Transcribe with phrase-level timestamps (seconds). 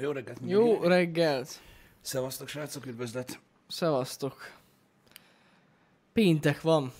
[0.00, 0.88] Jó reggelt Jó mindenkinek.
[0.88, 1.60] reggelt!
[2.00, 3.40] Szevasztok, srácok, üdvözlet.
[3.68, 4.52] Szevasztok!
[6.12, 6.92] Péntek van.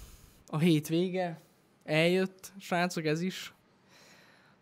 [0.46, 1.40] A hétvége.
[1.84, 3.52] Eljött, srácok, ez is.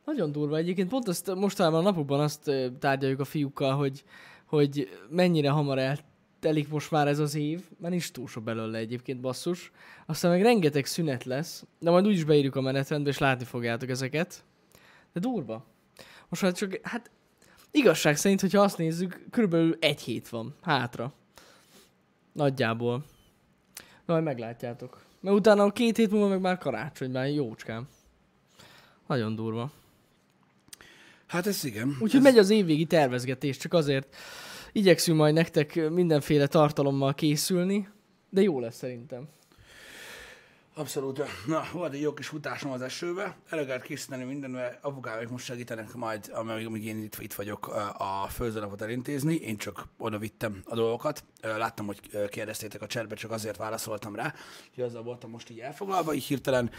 [0.05, 0.89] Nagyon durva egyébként.
[0.89, 4.05] Pont azt mostanában a napokban azt tárgyaljuk a fiúkkal, hogy,
[4.45, 7.65] hogy mennyire hamar eltelik most már ez az év.
[7.79, 9.73] Már nincs túl sok belőle egyébként, basszus.
[10.07, 14.45] Aztán meg rengeteg szünet lesz, de majd úgyis beírjuk a menetrendbe, és látni fogjátok ezeket.
[15.13, 15.65] De durva.
[16.29, 17.11] Most már csak, hát
[17.77, 21.13] igazság szerint, hogyha azt nézzük, körülbelül egy hét van hátra.
[22.33, 23.05] Nagyjából.
[24.05, 25.05] Na, majd meglátjátok.
[25.21, 27.89] Mert utána a két hét múlva meg már karácsony, már jócskám.
[29.07, 29.71] Nagyon durva.
[31.27, 31.89] Hát ez igen.
[31.89, 32.23] Úgyhogy ez...
[32.23, 34.17] megy az évvégi tervezgetés, csak azért
[34.73, 37.89] igyekszünk majd nektek mindenféle tartalommal készülni,
[38.31, 39.29] de jó lesz szerintem.
[40.79, 41.23] Abszolút.
[41.47, 43.37] Na, volt egy jó kis futásom az esőbe.
[43.49, 44.79] Eleget készíteni mindenre.
[44.83, 47.69] Apukámék most segítenek majd, amíg, amíg én itt, itt vagyok
[47.99, 49.35] a főzőnapot elintézni.
[49.35, 51.25] Én csak oda vittem a dolgokat.
[51.43, 54.35] Láttam, hogy kérdeztétek a cserbe, csak azért válaszoltam rá.
[54.75, 56.71] Hogy azzal voltam most így elfoglalva, így hirtelen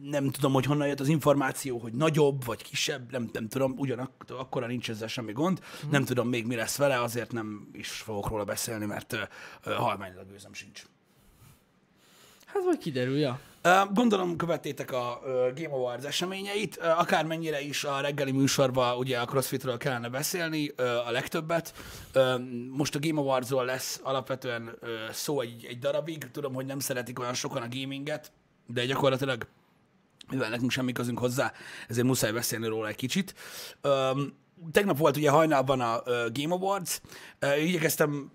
[0.00, 4.36] nem tudom, hogy honnan jött az információ, hogy nagyobb vagy kisebb, nem, nem tudom, ugyanakkor
[4.38, 5.60] akkora nincs ezzel semmi gond.
[5.86, 5.90] Mm.
[5.90, 9.20] Nem tudom még mi lesz vele, azért nem is fogok róla beszélni, mert ö,
[9.62, 10.82] ö, halmányilag őzem sincs.
[12.56, 13.40] Hát vagy kiderül, ja.
[13.92, 15.20] Gondolom követtétek a
[15.54, 20.72] Game Awards eseményeit, akármennyire is a reggeli műsorban ugye a CrossFitről kellene beszélni,
[21.06, 21.74] a legtöbbet.
[22.70, 24.78] Most a Game Awardsról lesz alapvetően
[25.12, 26.30] szó egy, egy darabig.
[26.30, 28.32] Tudom, hogy nem szeretik olyan sokan a gaminget,
[28.66, 29.46] de gyakorlatilag
[30.30, 31.52] mivel nekünk semmi közünk hozzá,
[31.88, 33.34] ezért muszáj beszélni róla egy kicsit.
[34.72, 37.00] Tegnap volt ugye hajnalban a Game Awards,
[37.58, 38.30] igyekeztem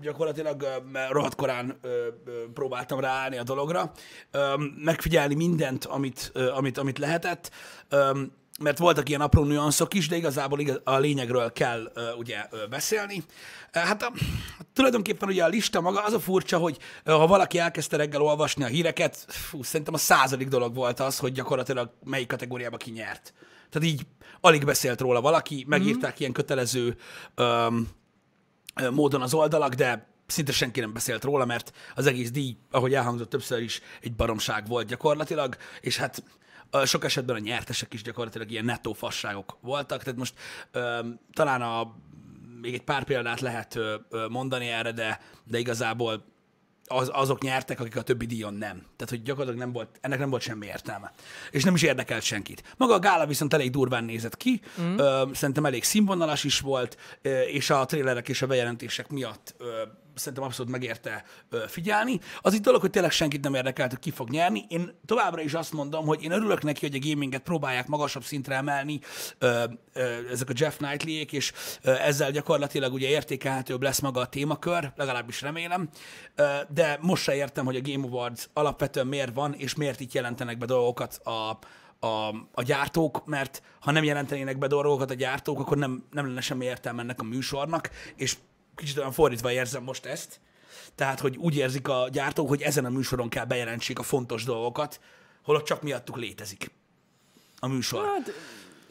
[0.00, 1.80] gyakorlatilag rohadt korán
[2.54, 3.92] próbáltam ráállni a dologra,
[4.76, 7.50] megfigyelni mindent, amit, amit, amit lehetett,
[8.60, 13.22] mert voltak ilyen apró nüanszok is, de igazából igaz, a lényegről kell ugye beszélni.
[13.72, 14.12] Hát a,
[14.72, 18.66] tulajdonképpen ugye a lista maga az a furcsa, hogy ha valaki elkezdte reggel olvasni a
[18.66, 23.34] híreket, fú, szerintem a századik dolog volt az, hogy gyakorlatilag melyik kategóriába ki nyert.
[23.70, 24.06] Tehát így
[24.40, 26.18] alig beszélt róla valaki, megírták mm-hmm.
[26.18, 26.96] ilyen kötelező
[27.34, 27.66] ö,
[28.90, 33.30] módon az oldalak, de szinte senki nem beszélt róla, mert az egész díj, ahogy elhangzott
[33.30, 36.22] többször is, egy baromság volt gyakorlatilag, és hát
[36.84, 40.34] sok esetben a nyertesek is gyakorlatilag ilyen nettó fasságok voltak, tehát most
[41.32, 41.94] talán a,
[42.60, 43.78] még egy pár példát lehet
[44.28, 46.24] mondani erre, de, de igazából
[46.86, 48.76] az, azok nyertek, akik a többi díjon nem.
[48.76, 51.12] Tehát, hogy gyakorlatilag nem volt, ennek nem volt semmi értelme.
[51.50, 52.74] És nem is érdekelt senkit.
[52.76, 54.98] Maga a gála viszont elég durván nézett ki, mm.
[54.98, 59.82] ö, szerintem elég színvonalas is volt, ö, és a trélerek és a bejelentések miatt ö,
[60.14, 61.24] szerintem abszolút megérte
[61.66, 62.20] figyelni.
[62.40, 64.64] Az itt dolog, hogy tényleg senkit nem érdekelt, hogy ki fog nyerni.
[64.68, 68.54] Én továbbra is azt mondom, hogy én örülök neki, hogy a gaminget próbálják magasabb szintre
[68.54, 69.00] emelni
[70.30, 71.52] ezek a Jeff Knightley-ék, és
[71.82, 75.88] ezzel gyakorlatilag ugye értékelhetőbb lesz maga a témakör, legalábbis remélem.
[76.68, 80.58] De most se értem, hogy a Game Awards alapvetően miért van, és miért itt jelentenek
[80.58, 81.58] be dolgokat a,
[82.06, 86.40] a, a gyártók, mert ha nem jelentenének be dolgokat a gyártók, akkor nem, nem lenne
[86.40, 88.36] semmi értelme ennek a műsornak, és
[88.76, 90.40] kicsit olyan fordítva érzem most ezt.
[90.94, 95.00] Tehát, hogy úgy érzik a gyártók, hogy ezen a műsoron kell bejelentsék a fontos dolgokat,
[95.42, 96.70] holott csak miattuk létezik
[97.58, 98.04] a műsor.
[98.04, 98.30] Hát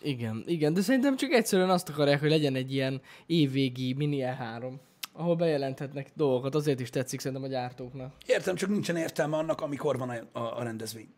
[0.02, 4.74] igen, igen, de szerintem csak egyszerűen azt akarják, hogy legyen egy ilyen évvégi mini E3,
[5.12, 8.14] ahol bejelenthetnek dolgokat, azért is tetszik szerintem a gyártóknak.
[8.26, 11.14] Értem, csak nincsen értelme annak, amikor van a, a, a rendezvény.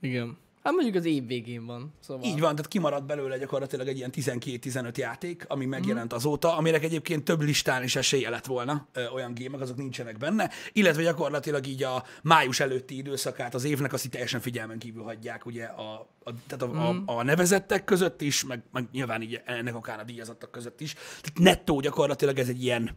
[0.00, 0.38] Igen.
[0.62, 2.24] Hát mondjuk az év végén van, szóval.
[2.24, 7.24] Így van, tehát kimaradt belőle gyakorlatilag egy ilyen 12-15 játék, ami megjelent azóta, amire egyébként
[7.24, 11.82] több listán is esélye lett volna, ö, olyan gémek, azok nincsenek benne, illetve gyakorlatilag így
[11.82, 16.30] a május előtti időszakát az évnek azt így teljesen figyelmen kívül hagyják, ugye a, a,
[16.46, 20.50] tehát a, a, a nevezettek között is, meg, meg nyilván így ennek okán a díjazottak
[20.50, 20.92] között is.
[20.92, 22.96] Tehát nettó gyakorlatilag ez egy ilyen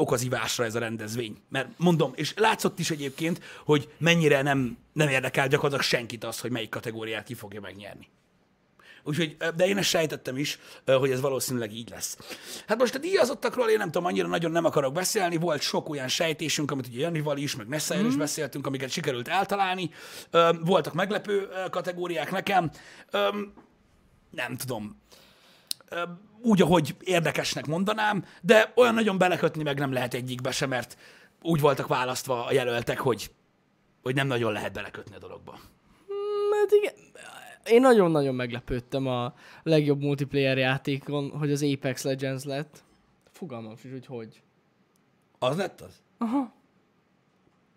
[0.00, 1.36] okozivásra ez a rendezvény.
[1.48, 6.50] Mert mondom, és látszott is egyébként, hogy mennyire nem, nem érdekel gyakorlatilag senkit az, hogy
[6.50, 8.08] melyik kategóriát ki fogja megnyerni.
[9.04, 12.18] Úgyhogy, de én ezt sejtettem is, hogy ez valószínűleg így lesz.
[12.66, 16.08] Hát most a díjazottakról én nem tudom, annyira nagyon nem akarok beszélni, volt sok olyan
[16.08, 19.90] sejtésünk, amit ugye Janival is, meg Nessayer is beszéltünk, amiket sikerült eltalálni.
[20.60, 22.70] Voltak meglepő kategóriák nekem.
[24.30, 25.02] Nem tudom,
[26.42, 30.96] úgy, ahogy érdekesnek mondanám, de olyan nagyon belekötni meg nem lehet egyikbe sem, mert
[31.42, 33.30] úgy voltak választva a jelöltek, hogy,
[34.02, 35.58] hogy nem nagyon lehet belekötni a dologba.
[36.60, 36.94] Hát igen,
[37.64, 42.84] én nagyon-nagyon meglepődtem a legjobb multiplayer játékon, hogy az Apex Legends lett.
[43.30, 44.42] Fogalmam is, hogy hogy.
[45.38, 46.02] Az lett az?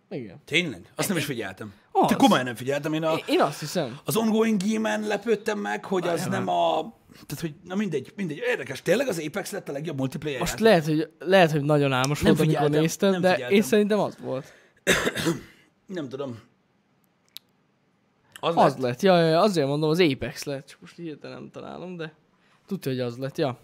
[0.09, 0.41] Igen.
[0.45, 0.91] Tényleg?
[0.95, 1.73] Azt nem is figyeltem.
[1.91, 2.07] Az.
[2.07, 2.93] Te komolyan nem figyeltem.
[2.93, 3.99] Én a, Én, azt hiszem.
[4.05, 8.37] az ongoing game lepődtem meg, hogy az nem a Tehát, hogy na mindegy, mindegy.
[8.47, 8.81] Érdekes.
[8.81, 10.65] Tényleg az Apex lett a legjobb multiplayer Most játék?
[10.67, 13.55] lehet, hogy, lehet, hogy nagyon álmos Nem volt, amikor néztem, nem de figyeltem.
[13.57, 14.53] én szerintem az volt.
[15.87, 16.39] Nem tudom.
[18.39, 18.81] Az, Az lett?
[18.81, 22.13] lett, ja, ja, ja, azért mondom, az Apex lett, csak most hirtelen nem találom, de
[22.67, 23.57] tudja, hogy az lett, ja.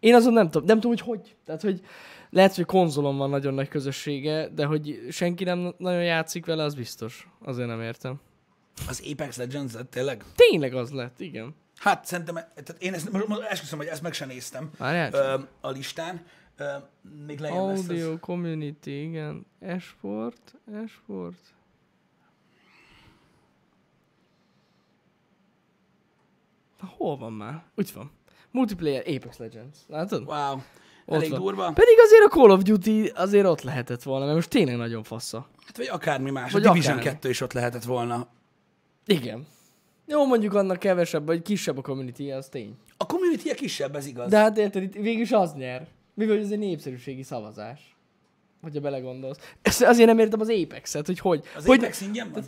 [0.00, 1.36] Én azon nem tudom, nem tudom, hogy hogy.
[1.44, 1.80] Tehát, hogy
[2.30, 6.74] lehet, hogy konzolon van nagyon nagy közössége, de hogy senki nem nagyon játszik vele, az
[6.74, 7.28] biztos.
[7.44, 8.20] Azért nem értem.
[8.88, 10.24] Az Apex Legends lett, tényleg?
[10.34, 11.54] Tényleg az lett, igen.
[11.84, 16.24] Hát szerintem, tehát én ezt, most, esküszöm, hogy ezt meg sem néztem ö, a listán.
[16.56, 16.64] Ö,
[17.26, 18.18] még lejjebb lesz Audio az.
[18.20, 19.46] community, igen.
[19.60, 20.54] Esport,
[20.84, 21.54] esport.
[26.80, 27.64] Na, hol van már?
[27.76, 28.10] Úgy van.
[28.50, 29.78] Multiplayer Apex Legends.
[29.86, 30.24] Látod?
[30.26, 30.52] Wow.
[31.06, 31.40] Ott Elég van.
[31.40, 31.72] durva.
[31.72, 35.48] Pedig azért a Call of Duty azért ott lehetett volna, mert most tényleg nagyon fassa.
[35.66, 36.52] Hát, vagy akármi más.
[36.52, 37.12] Vagy a Division akármi.
[37.12, 38.28] 2 is ott lehetett volna.
[39.06, 39.46] Igen.
[40.06, 42.76] Jó, mondjuk annak kevesebb, vagy kisebb a community, az tény.
[42.96, 44.30] A community -e kisebb, ez igaz.
[44.30, 45.86] De hát érted, itt végülis az nyer.
[46.14, 47.96] Mivel ez egy népszerűségi szavazás.
[48.62, 49.38] Hogyha belegondolsz.
[49.62, 51.44] Ezt azért nem értem az Apex-et, hogy hogy.
[51.56, 52.44] az hogy Apex ingyen van?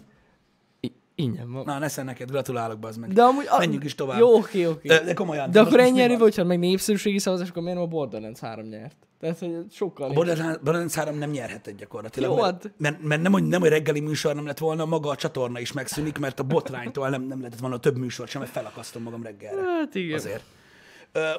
[1.19, 1.65] Ingyen van.
[1.65, 3.13] Na, Neszen neked, gratulálok, bazd meg.
[3.13, 3.45] De amúgy...
[3.49, 3.59] A...
[3.59, 4.19] Menjünk is tovább.
[4.19, 4.89] Jó, oké, oké.
[4.89, 5.51] De, de komolyan.
[5.51, 8.97] De akkor ennyi erő, hogyha meg népszerűségi szavazás, akkor miért a Borderlands 3 nyert?
[9.21, 10.11] Tehát, hogy sokkal...
[10.11, 12.31] A Borderlands, Borderlands 3 nem nyerhetett gyakorlatilag.
[12.31, 15.09] Jó, mert, hát- mert, mert, nem, hogy nem, hogy reggeli műsor nem lett volna, maga
[15.11, 18.53] a csatorna is megszűnik, mert a botránytól nem, nem lehetett volna több műsor sem, mert
[18.53, 19.63] felakasztom magam reggelre.
[19.63, 20.17] Hát igen.
[20.17, 20.43] Azért.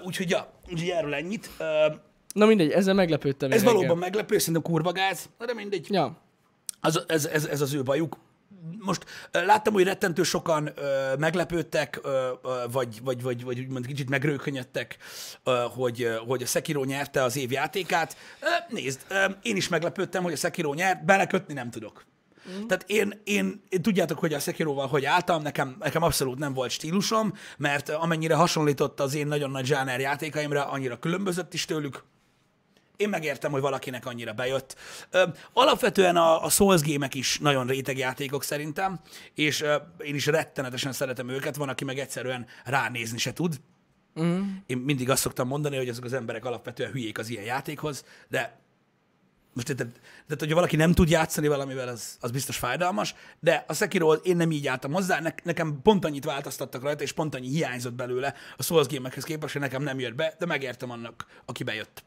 [0.06, 1.50] Úgyhogy ja, úgyhogy erről ennyit.
[1.60, 1.64] Ö,
[2.34, 3.52] Na mindegy, ezzel meglepődtem.
[3.52, 3.74] ez reggel.
[3.74, 5.88] valóban meglepő, szerintem kurva gáz, de mindegy.
[5.90, 6.18] Ja.
[6.82, 8.18] Az, ez, ez, ez az ő bajuk.
[8.80, 14.10] Most láttam, hogy rettentő sokan ö, meglepődtek, ö, ö, vagy, vagy, vagy, vagy úgymond kicsit
[14.10, 14.98] megrőkönyödtek,
[15.44, 18.18] ö, hogy, ö, hogy a Sekiro nyerte az év játékát.
[18.40, 22.06] Ö, nézd, ö, én is meglepődtem, hogy a Sekiro nyert, belekötni nem tudok.
[22.50, 22.66] Mm.
[22.66, 26.72] Tehát én, én, én, tudjátok, hogy a Sekiroval hogy álltam, nekem, nekem abszolút nem volt
[26.72, 32.04] stílusom, mert amennyire hasonlított az én nagyon nagy zsáner játékaimra, annyira különbözött is tőlük.
[32.98, 34.76] Én megértem, hogy valakinek annyira bejött.
[35.12, 35.24] Ö,
[35.54, 39.00] alapvetően a, a Souls gémek is nagyon réteg játékok szerintem,
[39.34, 43.60] és ö, én is rettenetesen szeretem őket, van, aki meg egyszerűen ránézni se tud.
[44.22, 44.42] Mm.
[44.66, 48.60] Én mindig azt szoktam mondani, hogy azok az emberek alapvetően hülyék az ilyen játékhoz, de
[49.54, 49.94] most tehát,
[50.26, 54.36] tehát, hogyha valaki nem tud játszani valamivel, az, az biztos fájdalmas, de a sekiro én
[54.36, 58.34] nem így álltam hozzá, ne, nekem pont annyit változtattak rajta, és pont annyi hiányzott belőle
[58.58, 62.04] a Souls gémekhez képest, hogy nekem nem jött be, de megértem annak, aki bejött.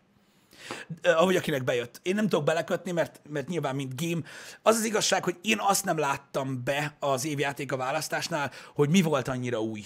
[1.03, 2.01] Eh, ahogy akinek bejött.
[2.03, 4.23] Én nem tudok belekötni, mert, mert nyilván mint game.
[4.63, 9.03] Az az igazság, hogy én azt nem láttam be az évjáték a választásnál, hogy mi
[9.03, 9.85] volt annyira új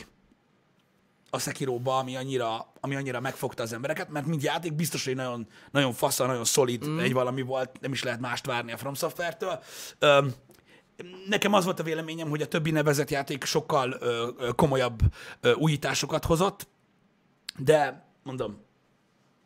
[1.30, 5.46] a Sekiroba, ami annyira, ami annyira megfogta az embereket, mert mint játék biztos, hogy nagyon,
[5.70, 6.98] nagyon fassa, nagyon szolid mm.
[6.98, 9.62] egy valami volt, nem is lehet mást várni a From Software-től.
[9.98, 10.34] Öm,
[11.28, 15.00] Nekem az volt a véleményem, hogy a többi nevezett játék sokkal ö, ö, komolyabb
[15.40, 16.68] ö, újításokat hozott,
[17.58, 18.63] de mondom,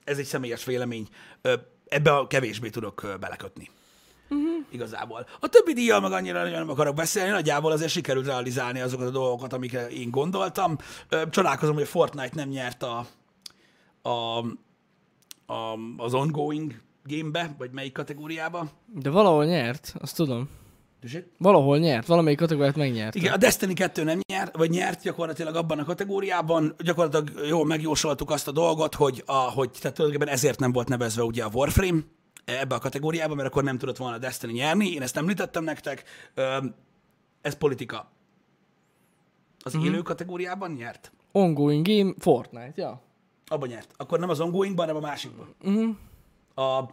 [0.09, 1.09] ez egy személyes vélemény,
[1.89, 3.71] ebbe a kevésbé tudok belekötni.
[4.31, 4.65] Uh-huh.
[4.71, 5.27] Igazából.
[5.41, 9.11] A többi díjjal meg annyira nagyon nem akarok beszélni, nagyjából azért sikerült realizálni azokat a
[9.11, 10.79] dolgokat, amikre én gondoltam.
[11.31, 13.07] Csodálkozom, hogy a Fortnite nem nyert a,
[14.03, 14.39] a,
[15.53, 18.71] a, az ongoing gamebe, vagy melyik kategóriába.
[18.95, 20.49] De valahol nyert, azt tudom.
[21.39, 23.15] Valahol nyert, valamelyik kategóriát megnyert.
[23.15, 26.75] Igen, a Destiny 2 nem nyert, vagy nyert gyakorlatilag abban a kategóriában.
[26.79, 31.23] Gyakorlatilag jól megjósoltuk azt a dolgot, hogy, a, hogy tehát tulajdonképpen ezért nem volt nevezve
[31.23, 32.01] ugye a Warframe
[32.45, 34.93] ebbe a kategóriába, mert akkor nem tudott volna a Destiny nyerni.
[34.93, 36.05] Én ezt említettem nektek.
[37.41, 38.11] Ez politika.
[39.61, 39.83] Az Mhm.
[39.83, 39.93] mm-hmm.
[39.93, 41.13] élő kategóriában nyert?
[41.33, 43.03] Ongoing game, Fortnite, ja.
[43.47, 43.93] Abban nyert.
[43.97, 45.55] Akkor nem az ongoingban, hanem a másikban.
[45.63, 45.89] Mhm.
[46.55, 46.85] A,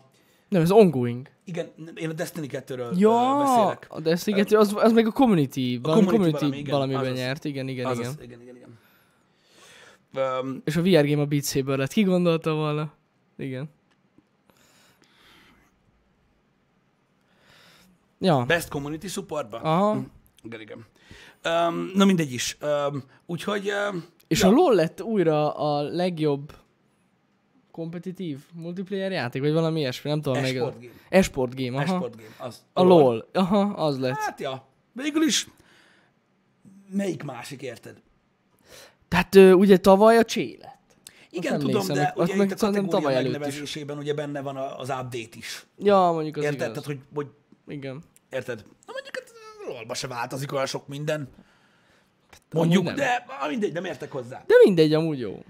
[0.50, 1.30] Nem, ez ongoing.
[1.46, 3.86] igen, én a Destiny 2-ről Ja, beszélek.
[3.90, 7.18] a Destiny 2, az, az meg a community, valami community community, valami, igen, valamiben azaz.
[7.18, 8.24] nyert, igen, igen, Azaz, igen.
[8.24, 8.78] igen, igen, igen.
[10.40, 12.94] Öm, És a VR game a Beat Saber lett, ki gondolta volna?
[13.38, 13.70] Igen.
[18.20, 19.58] Ja, Best Community Supportba?
[19.60, 20.02] aha.
[20.44, 20.86] Igen, igen.
[21.46, 22.58] Um, na mindegy is.
[22.62, 23.72] Um, úgyhogy...
[23.92, 26.54] Um, És a LoL lett újra a legjobb
[27.76, 30.92] kompetitív multiplayer játék, vagy valami ilyesmi, nem tudom esport game.
[31.10, 31.94] Esport game, aha.
[31.94, 32.30] Esport game.
[32.38, 32.64] Az.
[32.74, 34.16] A LoL, aha, az lett.
[34.18, 34.68] Hát ja.
[34.92, 35.48] Végül is
[36.92, 38.02] melyik másik, érted?
[39.08, 40.96] Tehát ö, ugye tavaly a Csé lett.
[41.30, 43.32] Igen, Most tudom, de az ugye meg itt a kategória tavaly előtt is.
[43.38, 45.66] megnevezésében ugye benne van a- az update is.
[45.78, 46.60] Ja, mondjuk az Érted?
[46.62, 46.72] igaz.
[46.72, 47.28] Tehát, hogy, hogy
[47.68, 48.04] Igen.
[48.30, 48.58] érted?
[48.86, 49.32] Na mondjuk hát
[49.68, 51.20] lolba se változik olyan sok minden.
[52.52, 54.44] amúgy Mondjuk, de mindegy, nem értek hozzá.
[54.48, 55.44] De mindegy, amúgy jó.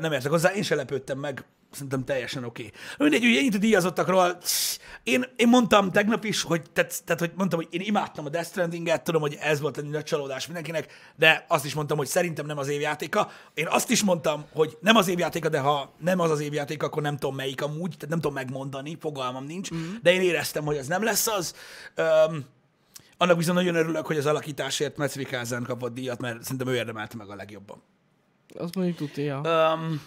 [0.00, 1.44] Nem értek hozzá, én se lepődtem meg.
[1.70, 2.62] szerintem teljesen oké.
[2.62, 3.08] Okay.
[3.08, 4.38] Mindegy, ugye ennyit a díjazottakról,
[5.02, 8.48] én, én mondtam tegnap is, hogy, tehát, tehát, hogy mondtam, hogy én imádtam a Death
[8.48, 12.46] Stranding-et, tudom, hogy ez volt egy nagy csalódás mindenkinek, de azt is mondtam, hogy szerintem
[12.46, 13.30] nem az évjátéka.
[13.54, 17.02] Én azt is mondtam, hogy nem az évjátéka, de ha nem az az évjáték, akkor
[17.02, 19.94] nem tudom melyik amúgy, tehát nem tudom megmondani, fogalmam nincs, mm.
[20.02, 21.54] de én éreztem, hogy az nem lesz az.
[21.96, 22.44] Um,
[23.16, 27.16] annak viszont nagyon örülök, hogy az alakításért Metz Vikázen kapott díjat, mert szerintem ő érdemelte
[27.16, 27.82] meg a legjobban.
[28.54, 29.40] Azt mondjuk tudja.
[29.40, 30.00] Um,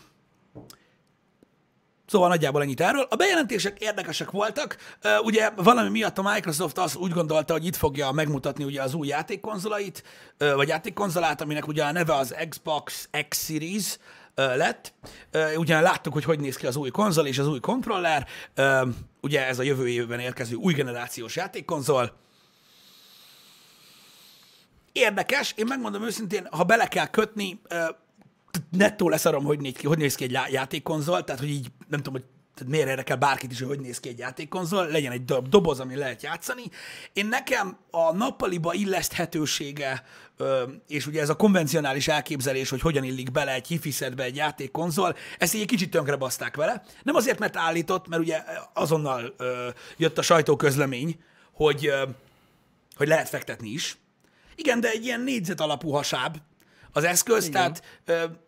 [2.06, 3.08] Szóval nagyjából ennyit erről.
[3.10, 4.78] A bejelentések érdekesek voltak.
[5.04, 8.94] Uh, ugye valami miatt a Microsoft az úgy gondolta, hogy itt fogja megmutatni ugye az
[8.94, 10.04] új játékkonzolait,
[10.40, 13.98] uh, vagy játékkonzolát, aminek ugye a neve az Xbox X Series
[14.38, 14.94] uh, lett.
[15.56, 18.28] Ugyan láttuk, hogy hogy néz ki az új konzol és az új kontroller.
[19.22, 22.14] Ugye ez a jövő évben érkező új generációs játékkonzol.
[24.92, 27.62] Érdekes, én megmondom őszintén, ha bele kell kötni,
[28.70, 32.24] nettó leszarom, hogy ki, hogy néz ki egy játékkonzol, tehát hogy így nem tudom, hogy
[32.56, 35.96] tehát miért érdekel bárkit is, hogy hogy néz ki egy játékkonzol, legyen egy doboz, ami
[35.96, 36.64] lehet játszani.
[37.14, 40.04] Én nekem a nappaliba illeszthetősége,
[40.88, 45.54] és ugye ez a konvencionális elképzelés, hogy hogyan illik bele egy hifiszedbe egy játékkonzol, ezt
[45.54, 46.84] így egy kicsit tönkre baszták vele.
[47.04, 48.44] Nem azért, mert állított, mert ugye
[48.74, 49.36] azonnal
[49.98, 51.92] jött a sajtóközlemény, hogy,
[52.96, 53.98] hogy lehet fektetni is.
[54.56, 56.38] Igen, de egy ilyen négyzet alapú hasáb,
[56.94, 57.52] az eszköz, Igen.
[57.52, 57.84] tehát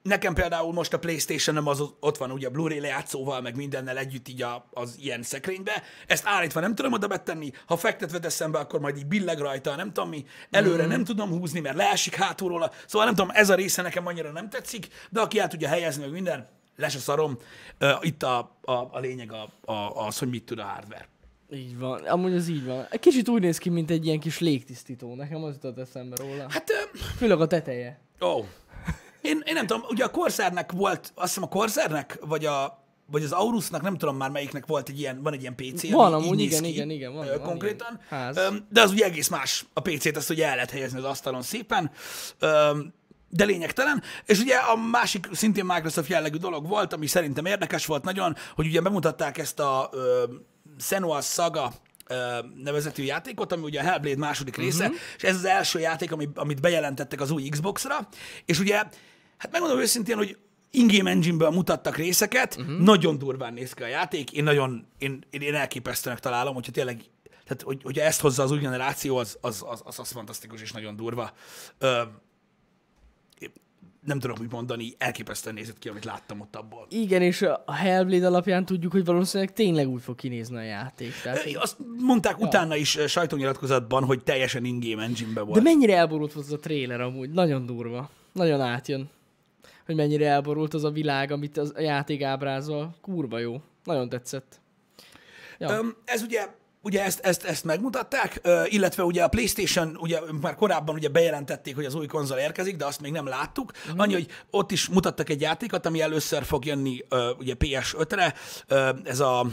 [0.02, 3.98] nekem például most a playstation nem az ott van ugye a Blu-ray lejátszóval, meg mindennel
[3.98, 8.52] együtt így a, az ilyen szekrénybe, ezt állítva nem tudom oda betenni, ha fektetve teszem
[8.52, 10.90] be, akkor majd így billeg rajta, nem tudom mi, előre mm.
[10.90, 14.50] nem tudom húzni, mert leesik hátulról, szóval nem tudom, ez a része nekem annyira nem
[14.50, 17.38] tetszik, de aki el tudja helyezni, meg minden, les a szarom,
[18.02, 21.08] itt a, a, a lényeg a, a, az, hogy mit tud a hardware.
[21.52, 22.88] Így van, amúgy az így van.
[22.90, 25.16] Egy kicsit úgy néz ki, mint egy ilyen kis légtisztító.
[25.16, 26.46] Nekem az jutott eszembe róla.
[26.50, 26.72] Hát...
[27.18, 28.05] Főleg a teteje.
[28.22, 28.28] Ó.
[28.28, 28.46] Oh.
[29.22, 33.24] Én, én nem tudom, ugye a Corsairnek volt, azt hiszem a Corsairnek, vagy a vagy
[33.24, 36.26] az Aurusnak, nem tudom már melyiknek volt egy ilyen, van egy ilyen PC, Van ami
[36.26, 38.00] amúgy, igen, ki, igen, igen, van, van konkrétan.
[38.10, 41.42] Van de az ugye egész más a PC-t, azt ugye el lehet helyezni az asztalon
[41.42, 41.92] szépen.
[43.30, 44.04] De lényegtelen.
[44.26, 48.66] És ugye a másik szintén Microsoft jellegű dolog volt, ami szerintem érdekes volt nagyon, hogy
[48.66, 49.90] ugye bemutatták ezt a
[50.80, 51.74] Senua Saga
[52.64, 55.00] nevezetű játékot, ami ugye a Hellblade második része, uh-huh.
[55.18, 58.08] és ez az első játék, ami, amit bejelentettek az új Xbox-ra,
[58.46, 58.76] és ugye,
[59.38, 60.38] hát megmondom őszintén, hogy
[60.72, 62.78] in-game engine-ből mutattak részeket, uh-huh.
[62.78, 67.02] nagyon durván néz ki a játék, én nagyon, én, én, én elképesztőnek találom, hogyha tényleg,
[67.30, 70.72] tehát hogy, hogyha ezt hozza az új generáció, az, az, az, az, az fantasztikus és
[70.72, 71.32] nagyon durva.
[71.78, 72.02] Ö,
[74.06, 76.88] nem tudom mit mondani, elképesztően nézett ki, amit láttam ott abból.
[76.90, 81.14] Igen, és a Hellblade alapján tudjuk, hogy valószínűleg tényleg úgy fog kinézni a játék.
[81.24, 82.46] Tehát, Azt mondták ja.
[82.46, 85.56] utána is sajtónyilatkozatban, hogy teljesen in-game engine-be volt.
[85.56, 87.30] De mennyire elborult volt az a trailer amúgy?
[87.30, 88.10] Nagyon durva.
[88.32, 89.10] Nagyon átjön.
[89.86, 92.96] Hogy mennyire elborult az a világ, amit az a játék ábrázol.
[93.02, 93.62] Kurva jó.
[93.84, 94.60] Nagyon tetszett.
[95.60, 95.82] Ja.
[96.06, 96.48] Ez ugye
[96.86, 101.86] ugye ezt, ezt, ezt megmutatták, illetve ugye a PlayStation ugye már korábban ugye bejelentették, hogy
[101.86, 103.72] az új konzol érkezik, de azt még nem láttuk.
[103.92, 103.98] Mm.
[103.98, 107.06] Annyi, hogy ott is mutattak egy játékot, ami először fog jönni
[107.38, 108.34] ugye PS5-re,
[109.04, 109.46] ez a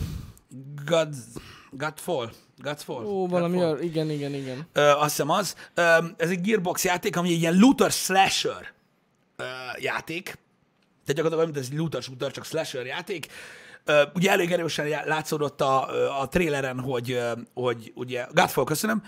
[0.84, 1.14] God,
[1.70, 2.30] Godfall.
[2.62, 3.04] Godfall?
[3.04, 3.80] Ó, valami, Godfall.
[3.80, 4.66] igen, igen, igen.
[4.74, 5.56] azt hiszem az.
[6.16, 8.72] ez egy Gearbox játék, ami egy ilyen looter slasher
[9.78, 10.38] játék.
[11.04, 13.26] Tehát gyakorlatilag mint ez egy looter shooter, csak slasher játék
[14.14, 17.20] ugye elég erősen látszódott a, a tréleren, hogy,
[17.54, 19.02] hogy ugye, Godfall, köszönöm,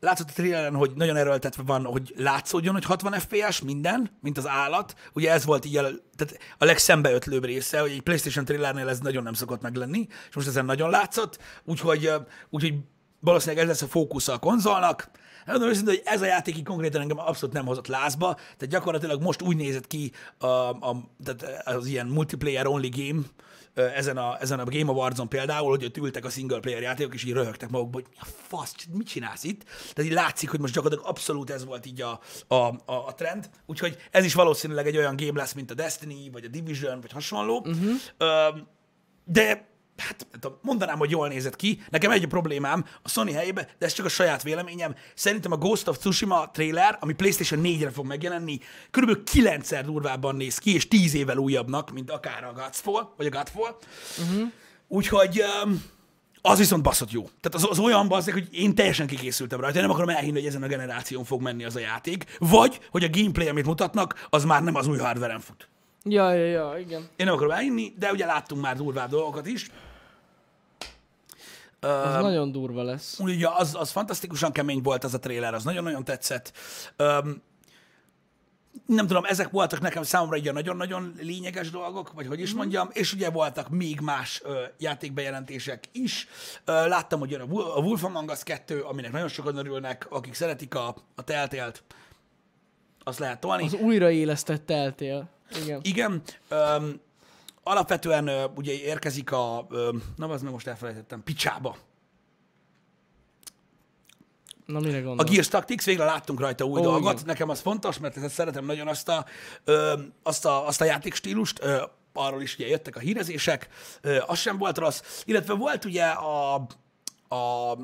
[0.00, 4.46] látszott a traileren, hogy nagyon erőltetve van, hogy látszódjon, hogy 60 FPS minden, mint az
[4.46, 4.94] állat.
[5.12, 5.82] Ugye ez volt így a,
[6.16, 10.48] tehát a legszembeötlőbb része, hogy egy PlayStation trailernél ez nagyon nem szokott meglenni, és most
[10.48, 12.12] ezen nagyon látszott, úgyhogy,
[12.50, 12.74] úgyhogy
[13.20, 15.10] valószínűleg ez lesz a fókusza a konzolnak.
[15.46, 19.22] Mondom őszintén, hogy ez a játék így konkrétan engem abszolút nem hozott lázba, tehát gyakorlatilag
[19.22, 23.22] most úgy nézett ki a, a, tehát az ilyen multiplayer only game,
[23.74, 27.24] ezen a, ezen a Game Awards-on például, hogy ott ültek a single player játékok, és
[27.24, 29.64] így röhögtek magukba, hogy mi a fasz, mit csinálsz itt?
[29.64, 33.50] Tehát így látszik, hogy most gyakorlatilag abszolút ez volt így a, a, a, a trend.
[33.66, 37.12] Úgyhogy ez is valószínűleg egy olyan game lesz, mint a Destiny, vagy a Division, vagy
[37.12, 37.66] hasonló.
[37.66, 38.58] Uh-huh.
[39.24, 40.26] De hát
[40.62, 41.82] mondanám, hogy jól nézett ki.
[41.90, 44.94] Nekem egy problémám a Sony helyébe, de ez csak a saját véleményem.
[45.14, 48.58] Szerintem a Ghost of Tsushima trailer, ami PlayStation 4-re fog megjelenni,
[48.90, 53.30] körülbelül kilencszer durvábban néz ki, és tíz évvel újabbnak, mint akár a Godfall, vagy a
[53.30, 53.76] Godfall.
[54.18, 54.50] Uh-huh.
[54.88, 55.42] Úgyhogy
[56.42, 57.22] az viszont baszott jó.
[57.22, 59.76] Tehát az, az olyan basz, hogy én teljesen kikészültem rajta.
[59.76, 62.36] Én nem akarom elhinni, hogy ezen a generáción fog menni az a játék.
[62.38, 65.68] Vagy, hogy a gameplay, amit mutatnak, az már nem az új hardveren fut.
[66.04, 67.00] Ja, ja, ja, igen.
[67.16, 69.70] Én nem akarom elhinni, de ugye láttunk már durvább dolgokat is.
[71.80, 73.18] Az uh, nagyon durva lesz.
[73.18, 76.52] Ugye az, az fantasztikusan kemény volt az a trailer, az nagyon-nagyon tetszett.
[76.98, 77.42] Um,
[78.86, 82.58] nem tudom, ezek voltak nekem számomra egy nagyon-nagyon lényeges dolgok, vagy hogy is Mhm.
[82.58, 86.28] mondjam, és ugye voltak még más ö, játékbejelentések is.
[86.64, 90.06] Ö, láttam, hogy jön a, Wol- a Wolf Among Us 2, aminek nagyon sokan örülnek,
[90.10, 91.82] akik szeretik a, a teltélt,
[93.04, 93.64] azt lehet tolni.
[93.64, 95.28] Az újraélesztett eltél.
[95.62, 95.80] Igen.
[95.82, 97.00] Igen, öm,
[97.62, 101.76] alapvetően ö, ugye érkezik a, öm, na az meg most elfelejtettem, picsába.
[104.66, 105.30] Na mire A gondolsz?
[105.30, 107.12] Gears Tactics, végre láttunk rajta új Ó, dolgot.
[107.12, 107.24] igen.
[107.26, 109.24] Nekem az fontos, mert ezt szeretem nagyon azt a,
[109.64, 111.62] ö, azt a, azt a játékstílust.
[111.62, 111.82] Ö,
[112.12, 113.68] arról is ugye jöttek a hírezések,
[114.00, 115.22] ö, az sem volt rossz.
[115.24, 116.54] Illetve volt ugye a,
[117.28, 117.76] a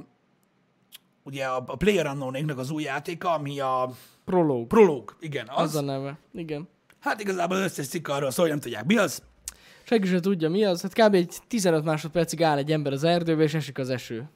[1.22, 3.90] ugye a, a Player unknown az új játéka, ami a
[4.24, 4.66] Prológ.
[4.66, 5.62] Prolog, igen, az.
[5.62, 6.18] Az a neve.
[6.32, 6.68] Igen.
[7.00, 9.22] Hát igazából az összes cikk arról szól, hogy nem tudják mi az.
[9.82, 10.82] Senki sem tudja mi az.
[10.82, 11.14] Hát kb.
[11.14, 14.28] egy 15 másodpercig áll egy ember az erdőbe, és esik az eső.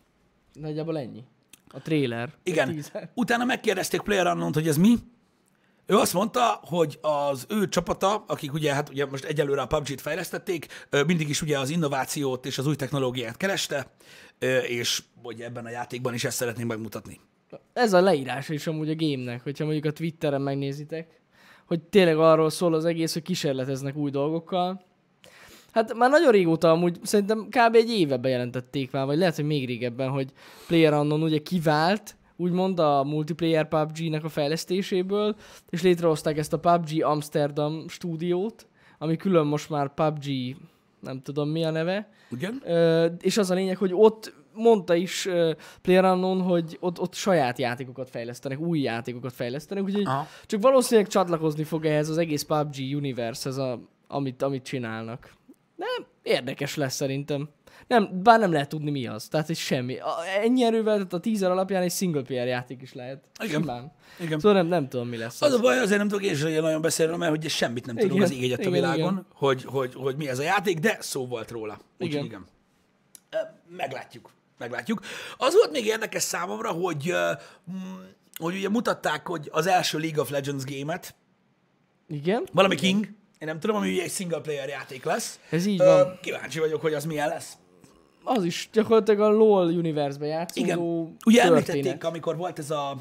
[0.53, 1.25] Nagyjából ennyi.
[1.69, 2.33] A trailer.
[2.43, 2.85] Igen.
[3.15, 4.97] Utána megkérdezték Player unknown hogy ez mi.
[5.87, 10.01] Ő azt mondta, hogy az ő csapata, akik ugye, hát ugye most egyelőre a PUBG-t
[10.01, 10.67] fejlesztették,
[11.07, 13.91] mindig is ugye az innovációt és az új technológiát kereste,
[14.69, 17.21] és hogy ebben a játékban is ezt szeretném megmutatni.
[17.73, 21.21] Ez a leírás is amúgy a gémnek, hogyha mondjuk a Twitteren megnézitek,
[21.67, 24.85] hogy tényleg arról szól az egész, hogy kísérleteznek új dolgokkal.
[25.73, 27.75] Hát már nagyon régóta amúgy, szerintem kb.
[27.75, 30.33] egy éve bejelentették már, vagy lehet, hogy még régebben, hogy
[30.67, 35.37] PlayerUnknown ugye kivált, úgymond a multiplayer PUBG-nek a fejlesztéséből,
[35.71, 38.67] és létrehozták ezt a PUBG Amsterdam stúdiót,
[38.99, 40.57] ami külön most már PUBG,
[41.01, 42.63] nem tudom mi a neve, Igen?
[42.65, 45.51] Ö, és az a lényeg, hogy ott mondta is uh,
[45.83, 50.27] PlayerUnknown, hogy ott, ott saját játékokat fejlesztenek, új játékokat fejlesztenek, úgyhogy Aha.
[50.47, 55.33] csak valószínűleg csatlakozni fog ehhez az egész PUBG universe, a, amit, amit csinálnak.
[55.77, 57.49] Nem, érdekes lesz szerintem.
[57.87, 59.29] Nem, bár nem lehet tudni mi az.
[59.29, 59.99] Tehát, hogy semmi.
[59.99, 63.25] A, ennyi erővel, tehát a teaser alapján egy single player játék is lehet.
[63.45, 63.61] Igen.
[63.61, 63.93] Simán.
[64.21, 64.39] Igen.
[64.39, 65.43] Szóval nem, nem tudom, mi lesz.
[65.43, 65.59] Az Az.
[65.59, 68.33] a baj, azért nem tudok én nagyon beszélni, mert hogy semmit nem tudunk Igen, az
[68.33, 69.27] ég egyet a világon, igen.
[69.35, 71.79] Hogy, hogy, hogy mi ez a játék, de szó volt róla.
[71.99, 72.25] Úgyhogy Igen.
[72.25, 72.47] igen.
[73.77, 74.31] Meglátjuk.
[74.59, 75.01] Meglátjuk.
[75.37, 77.15] Az volt még érdekes számomra, hogy,
[77.73, 77.95] mm,
[78.39, 81.15] hogy ugye mutatták, hogy az első League of Legends gémet,
[82.09, 82.49] Igen?
[82.53, 83.05] valami King,
[83.39, 85.41] én nem tudom, ami ugye egy single player játék lesz.
[85.51, 86.19] Ez így van.
[86.23, 87.53] Kíváncsi vagyok, hogy az milyen lesz.
[88.25, 90.79] Az is gyakorlatilag a LoL universe-be játszódó Igen.
[91.25, 91.69] Ugye történet.
[91.69, 92.97] említették, amikor volt ez a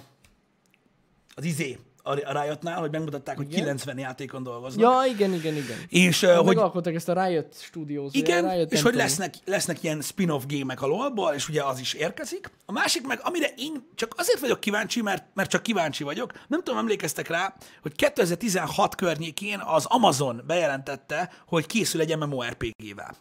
[1.36, 3.60] az izé a Riotnál, hogy megmutatták, hogy Igen.
[3.60, 4.92] 90 játékon dolgoznak.
[4.92, 5.78] Ja, igen, igen, igen.
[5.90, 8.14] És uh, Hogy megalkották ezt a Riot Studios.
[8.14, 11.94] Igen, Riot, és hogy lesznek, lesznek ilyen spin-off gémek a LoL-ból, és ugye az is
[11.94, 12.52] érkezik.
[12.66, 16.64] A másik meg, amire én csak azért vagyok kíváncsi, mert, mert csak kíváncsi vagyok, nem
[16.64, 23.16] tudom, emlékeztek rá, hogy 2016 környékén az Amazon bejelentette, hogy készül egy MMORPG-vel.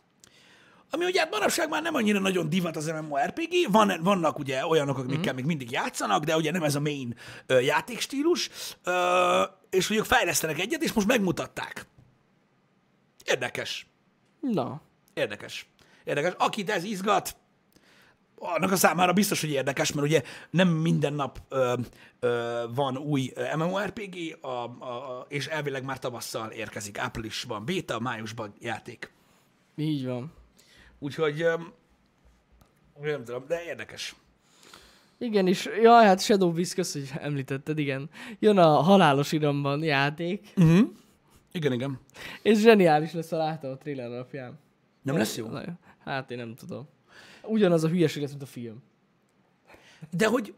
[0.95, 4.99] Ami ugye hát manapság már nem annyira nagyon divat az MMORPG, Van, vannak ugye olyanok,
[4.99, 8.51] amikkel még mindig játszanak, de ugye nem ez a main ö, játékstílus,
[8.85, 11.87] ö, és ők fejlesztenek egyet, és most megmutatták.
[13.25, 13.87] Érdekes.
[14.41, 14.81] Na,
[15.15, 15.67] Érdekes.
[16.05, 16.33] Érdekes.
[16.39, 17.37] Akit ez izgat,
[18.39, 21.75] annak a számára biztos, hogy érdekes, mert ugye nem minden nap ö,
[22.21, 26.99] ö, van új MMORPG, a, a, a, és elvileg már tavasszal érkezik.
[26.99, 29.13] Áprilisban beta, májusban játék.
[29.77, 30.33] így van.
[31.03, 31.45] Úgyhogy
[33.01, 34.15] nem tudom, de érdekes.
[35.19, 38.11] Igen, és jaj, hát Shadow Wiz, kösz, hogy említetted, igen.
[38.39, 40.89] Jön a halálos iramban játék, Uh-huh.
[41.53, 42.01] Igen, igen.
[42.43, 44.59] és zseniális lesz, ha látom a trailer alapján.
[45.03, 45.47] Nem lesz jó?
[45.47, 45.63] Na,
[46.05, 46.89] Hát én nem tudom.
[47.43, 48.83] Ugyanaz a hülyeség lesz, mint a film.
[50.11, 50.55] De hogy,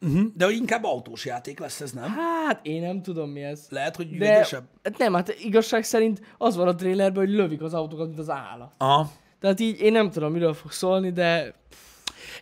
[0.00, 0.22] uh-huh.
[0.36, 2.08] de hogy inkább autós játék lesz ez, nem?
[2.10, 3.66] Hát én nem tudom mi ez.
[3.70, 4.64] Lehet, hogy De ügyesebb.
[4.82, 8.30] hát nem, hát igazság szerint az van a trailerben, hogy lövik az autókat, mint az
[8.30, 8.72] állat.
[8.76, 9.10] Aha.
[9.40, 11.54] Tehát így én nem tudom, miről fog szólni, de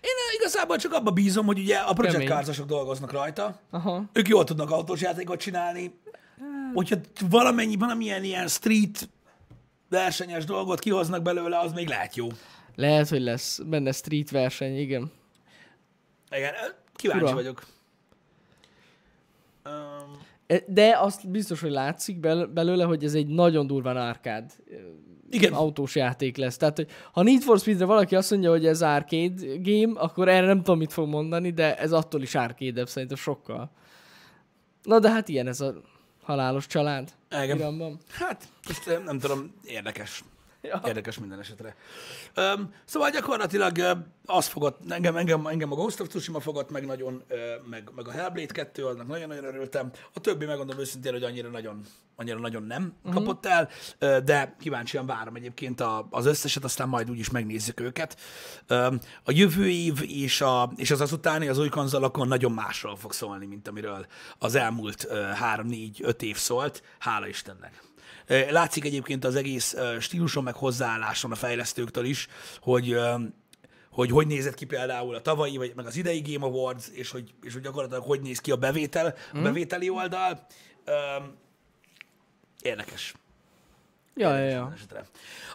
[0.01, 2.29] Én igazából csak abba bízom, hogy ugye a Project.
[2.29, 4.05] Carsosok dolgoznak rajta, aha.
[4.13, 6.01] ők jól tudnak autós játékot csinálni,
[6.75, 6.97] hogyha
[7.29, 9.09] valamennyi, valamilyen ilyen street
[9.89, 12.29] versenyes dolgot kihoznak belőle, az még lehet jó.
[12.75, 15.11] Lehet, hogy lesz benne street verseny, igen.
[16.31, 16.55] Igen,
[16.95, 17.35] kíváncsi Fura.
[17.35, 17.67] vagyok.
[19.65, 24.53] Um, E, De azt biztos, hogy látszik bel- belőle, hogy ez egy nagyon durván árkád
[25.31, 26.57] igen, autós játék lesz.
[26.57, 30.47] Tehát, hogy ha Need for Speedre valaki azt mondja, hogy ez arcade game, akkor erre
[30.47, 33.71] nem tudom, mit fog mondani, de ez attól is arcade szerintem sokkal.
[34.83, 35.75] Na de hát ilyen ez a
[36.23, 37.13] halálos család.
[37.43, 37.57] Igen.
[37.57, 37.99] Iramban.
[38.11, 38.49] hát
[38.87, 40.25] eh, nem tudom, érdekes.
[40.61, 40.81] Ja.
[40.87, 41.77] Érdekes minden esetre.
[42.37, 43.91] Um, szóval gyakorlatilag uh,
[44.27, 47.39] az fogott, engem, engem, engem a Ghost of Tsushima fogott meg nagyon, uh,
[47.71, 49.91] meg, meg a Hellblade 2, annak nagyon-nagyon örültem.
[50.15, 51.81] A többi megmondom őszintén, hogy annyira nagyon,
[52.17, 53.15] annyira nagyon nem uh-huh.
[53.15, 53.69] kapott el,
[54.01, 58.17] uh, de kíváncsian várom egyébként a, az összeset, aztán majd úgyis megnézzük őket.
[58.69, 63.13] Um, a jövő év és, a, és az azutáni az új konzolokon nagyon másról fog
[63.13, 64.07] szólni, mint amiről
[64.39, 65.17] az elmúlt uh,
[65.57, 66.83] 3-4-5 év szólt.
[66.99, 67.88] Hála Istennek.
[68.51, 72.27] Látszik egyébként az egész stíluson, meg hozzáálláson a fejlesztőktől is,
[72.61, 72.97] hogy
[73.91, 77.35] hogy hogy nézett ki például a tavalyi, vagy meg az idei Game Awards, és hogy,
[77.43, 79.43] és hogy gyakorlatilag hogy néz ki a bevétel, a Mhm.
[79.43, 80.47] bevételi oldal.
[82.63, 83.15] Érdekes.
[84.19, 84.73] Ja, ja, ja.
[84.75, 85.05] Esetre.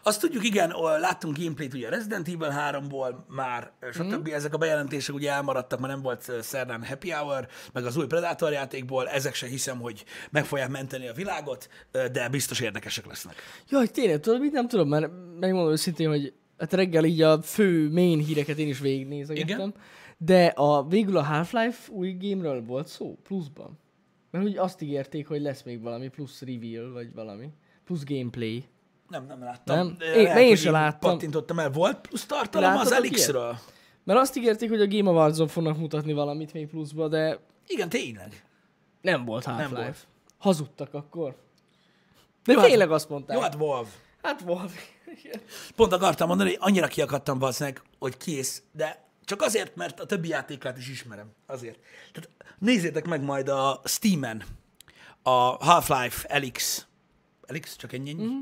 [0.03, 4.29] Azt tudjuk, igen, láttunk gameplayt ugye a Resident Evil 3-ból már, stb.
[4.29, 4.33] Mm.
[4.33, 8.51] Ezek a bejelentések ugye elmaradtak, mert nem volt szerdán Happy Hour, meg az új Predator
[8.51, 11.69] játékból, ezek se hiszem, hogy meg fogják menteni a világot,
[12.11, 13.35] de biztos érdekesek lesznek.
[13.69, 17.91] Jaj, tényleg, tudod, mit nem tudom, mert megmondom őszintén, hogy hát reggel így a fő
[17.91, 19.57] main híreket én is végignézegettem.
[19.57, 19.73] Igen.
[20.17, 23.79] De a, végül a Half-Life új game-ről volt szó, pluszban.
[24.31, 27.49] Mert úgy azt ígérték, hogy lesz még valami plusz reveal, vagy valami.
[27.85, 28.63] Plusz gameplay.
[29.07, 29.75] Nem, nem láttam.
[29.75, 29.97] Nem?
[30.15, 31.11] Én- lehet, én sem láttam.
[31.11, 31.69] Pattintottam el.
[31.69, 33.13] Volt plusz tartalom az Láttatok ilyet?
[33.13, 33.57] Elixről?
[34.03, 38.45] Mert azt ígérték, hogy a Game Awards-on fognak mutatni valamit még pluszba, de Igen, tényleg.
[39.01, 39.81] nem volt Half-Life.
[39.81, 40.07] volt.
[40.37, 41.35] Hazudtak akkor.
[42.43, 43.35] De Jó, hát- tényleg azt mondták.
[43.35, 43.89] Jó, hát Wolf.
[44.21, 44.43] hát.
[45.23, 45.41] Igen.
[45.75, 50.27] Pont akartam mondani, hogy annyira kiakadtam valószínűleg, hogy kész, de csak azért, mert a többi
[50.27, 51.31] játékát is ismerem.
[51.47, 51.79] Azért.
[52.11, 54.43] Tehát nézzétek meg majd a Steam-en
[55.21, 56.87] a Half-Life Elix.
[57.45, 57.75] Elix?
[57.75, 58.13] Csak ennyi?
[58.13, 58.39] Mm.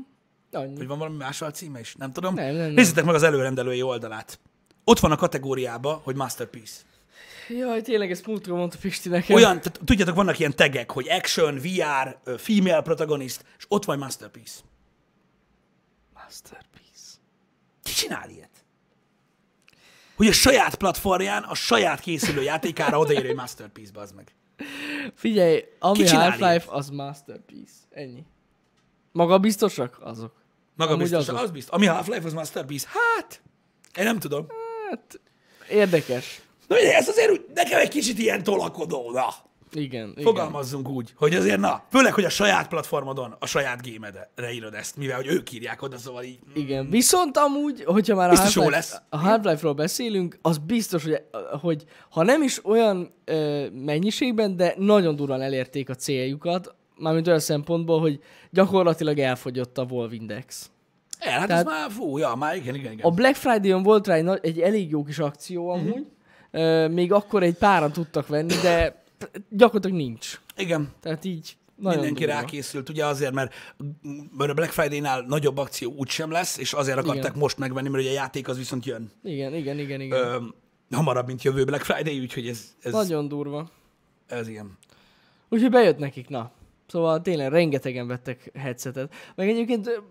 [0.52, 0.74] Annyi.
[0.76, 1.94] Vagy van valami más címe is?
[1.94, 2.34] Nem tudom.
[2.34, 2.72] Nem, nem, nem.
[2.72, 4.38] Nézzétek meg az előrendelői oldalát.
[4.84, 6.80] Ott van a kategóriába, hogy Masterpiece.
[7.48, 9.36] Jaj, tényleg ezt múltkor mondta Pisti nekem.
[9.36, 14.60] Olyan, tehát, tudjátok, vannak ilyen tegek, hogy action, VR, female protagonist, és ott van Masterpiece.
[16.14, 17.10] Masterpiece.
[17.82, 18.50] Ki csinál ilyet?
[20.16, 24.34] Hogy a saját platformján, a saját készülő játékára odaérő egy Masterpiece, bazd meg.
[25.14, 27.72] Figyelj, ami Half-Life, az Masterpiece.
[27.90, 28.24] Ennyi.
[29.12, 29.98] Maga biztosak?
[30.02, 30.32] Azok.
[30.76, 31.40] Maga Amúgy biztos, azok.
[31.42, 31.74] az biztos.
[31.74, 32.86] Ami Half-Life, az Masterpiece.
[32.88, 33.42] Hát,
[33.98, 34.46] én nem tudom.
[34.90, 35.20] Hát,
[35.70, 36.40] érdekes.
[36.68, 39.26] Na, de ez azért úgy, nekem egy kicsit ilyen tolakodó, na.
[39.74, 40.24] Igen, igen.
[40.24, 44.96] Fogalmazzunk úgy, hogy azért na, főleg, hogy a saját platformodon, a saját gémedre írod ezt,
[44.96, 48.62] mivel hogy ők írják oda, szóval így, Igen, viszont amúgy, hogyha már a Biztos jó
[48.62, 49.00] Half-Life, lesz.
[49.08, 51.22] a Half-Life-ról beszélünk, az biztos, hogy,
[51.60, 57.38] hogy ha nem is olyan ö, mennyiségben, de nagyon durván elérték a céljukat, mármint olyan
[57.38, 60.70] szempontból, hogy gyakorlatilag elfogyott a Wolf Index.
[61.18, 63.06] el, hát Tehát- ez már, fú, ja, már igen, igen, igen.
[63.06, 66.06] A Black Friday-on volt rá egy, egy elég jó kis akció amúgy,
[66.50, 69.02] ö, még akkor egy páran tudtak venni, de
[69.50, 70.40] gyakorlatilag nincs.
[70.56, 72.40] Igen, Tehát így nagyon mindenki durva.
[72.40, 73.54] rákészült, ugye azért, mert,
[74.36, 77.38] mert a Black Friday-nál nagyobb akció úgysem lesz, és azért akarták Igen.
[77.38, 80.18] most megvenni, mert ugye a játék az viszont jön Igen, igen, igen, igen.
[80.18, 80.36] ö,
[80.90, 83.70] hamarabb, mint jövő Black Friday, úgyhogy ez, ez, Nagyon durva.
[84.26, 84.78] ez ilyen.
[85.48, 86.50] Úgyhogy bejött nekik, na.
[86.86, 89.14] Szóval tényleg rengetegen vettek headsetet.
[89.34, 90.02] Meg egyébként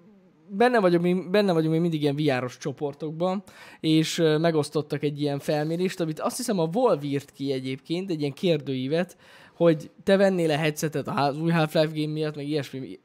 [0.47, 3.43] benne vagyok, benne vagyunk még mindig ilyen VR-os csoportokban,
[3.79, 8.33] és megosztottak egy ilyen felmérést, amit azt hiszem a Valve írt ki egyébként, egy ilyen
[8.33, 9.17] kérdőívet,
[9.55, 12.99] hogy te vennél-e headsetet az új Half-Life game miatt, meg ilyesmi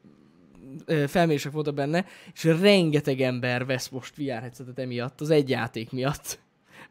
[1.06, 6.38] felmérések voltak benne, és rengeteg ember vesz most VR headsetet emiatt, az egy játék miatt.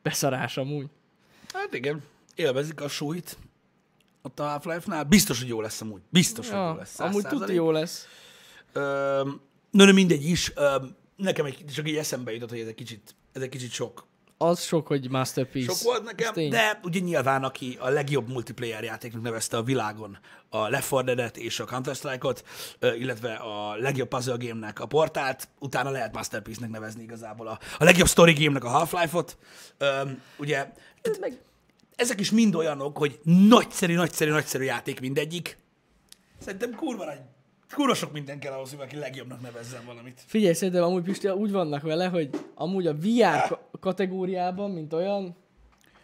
[0.01, 0.85] Beszarás amúgy.
[1.53, 2.03] Hát igen,
[2.35, 3.37] élvezik a súlyt
[4.25, 5.03] ott a Half-Life-nál.
[5.03, 6.01] Biztos, hogy jó lesz amúgy.
[6.09, 6.99] Biztos, hogy jó Ja, lesz.
[6.99, 7.55] amúgy százalék.
[7.55, 8.07] jó lesz.
[8.73, 8.81] Ö,
[9.71, 10.51] no, no, mindegy is.
[10.55, 10.75] Ö,
[11.15, 14.07] nekem egy, csak így eszembe jutott, hogy ez egy kicsit, ez egy kicsit sok.
[14.37, 15.73] Az sok, hogy Masterpiece.
[15.73, 20.17] Sok volt nekem, de ugye nyilván, aki a legjobb multiplayer játéknak nevezte a világon
[20.49, 22.43] a Left 4 Dead-et és a Counter-Strike-ot,
[22.97, 28.07] illetve a legjobb puzzle game-nek a portált, utána lehet Masterpiece-nek nevezni igazából a, a legjobb
[28.07, 29.37] story game-nek a Half-Life-ot.
[29.77, 30.01] Ö,
[30.37, 31.41] ugye, Ez meg
[31.95, 35.57] ezek is mind olyanok, hogy nagyszerű, nagyszerű, nagyszerű játék mindegyik.
[36.39, 37.19] Szerintem kurva nagy,
[37.73, 40.21] kurva sok minden kell ahhoz, hogy valaki legjobbnak nevezzen valamit.
[40.25, 45.35] Figyelj, szerintem amúgy Pisti úgy vannak vele, hogy amúgy a VR ka- kategóriában, mint olyan,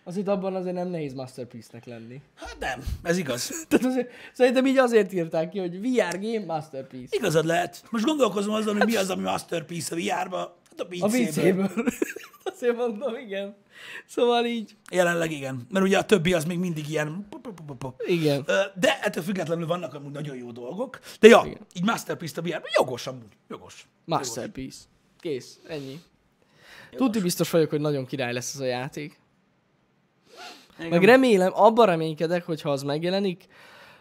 [0.03, 2.21] az itt abban azért nem nehéz Masterpiece-nek lenni.
[2.35, 3.47] Hát nem, ez igaz.
[3.67, 7.15] Tehát azért, szerintem így azért írták ki, hogy VR game Masterpiece.
[7.17, 7.83] Igazad lehet.
[7.89, 10.57] Most gondolkozom azon, hogy mi az, ami Masterpiece a VR-ba.
[10.69, 11.31] Hát a Beat A.
[11.31, 11.71] Saber.
[12.53, 13.55] azért mondom, igen.
[14.05, 15.67] Szóval így, Jelenleg igen.
[15.69, 17.27] Mert ugye a többi az még mindig ilyen...
[18.05, 18.45] igen.
[18.75, 20.99] De ettől függetlenül vannak amúgy nagyon jó dolgok.
[21.19, 21.67] De ja, Igen.
[21.73, 23.37] így Masterpiece a VR-ban jogos amúgy.
[23.49, 23.87] Jogos.
[24.05, 24.79] Masterpiece.
[25.19, 26.01] Kész, ennyi.
[26.95, 29.19] Tudni biztos vagyok, hogy nagyon király lesz ez a játék.
[30.77, 30.89] Igen.
[30.89, 33.45] Meg remélem, abban reménykedek, hogy ha az megjelenik,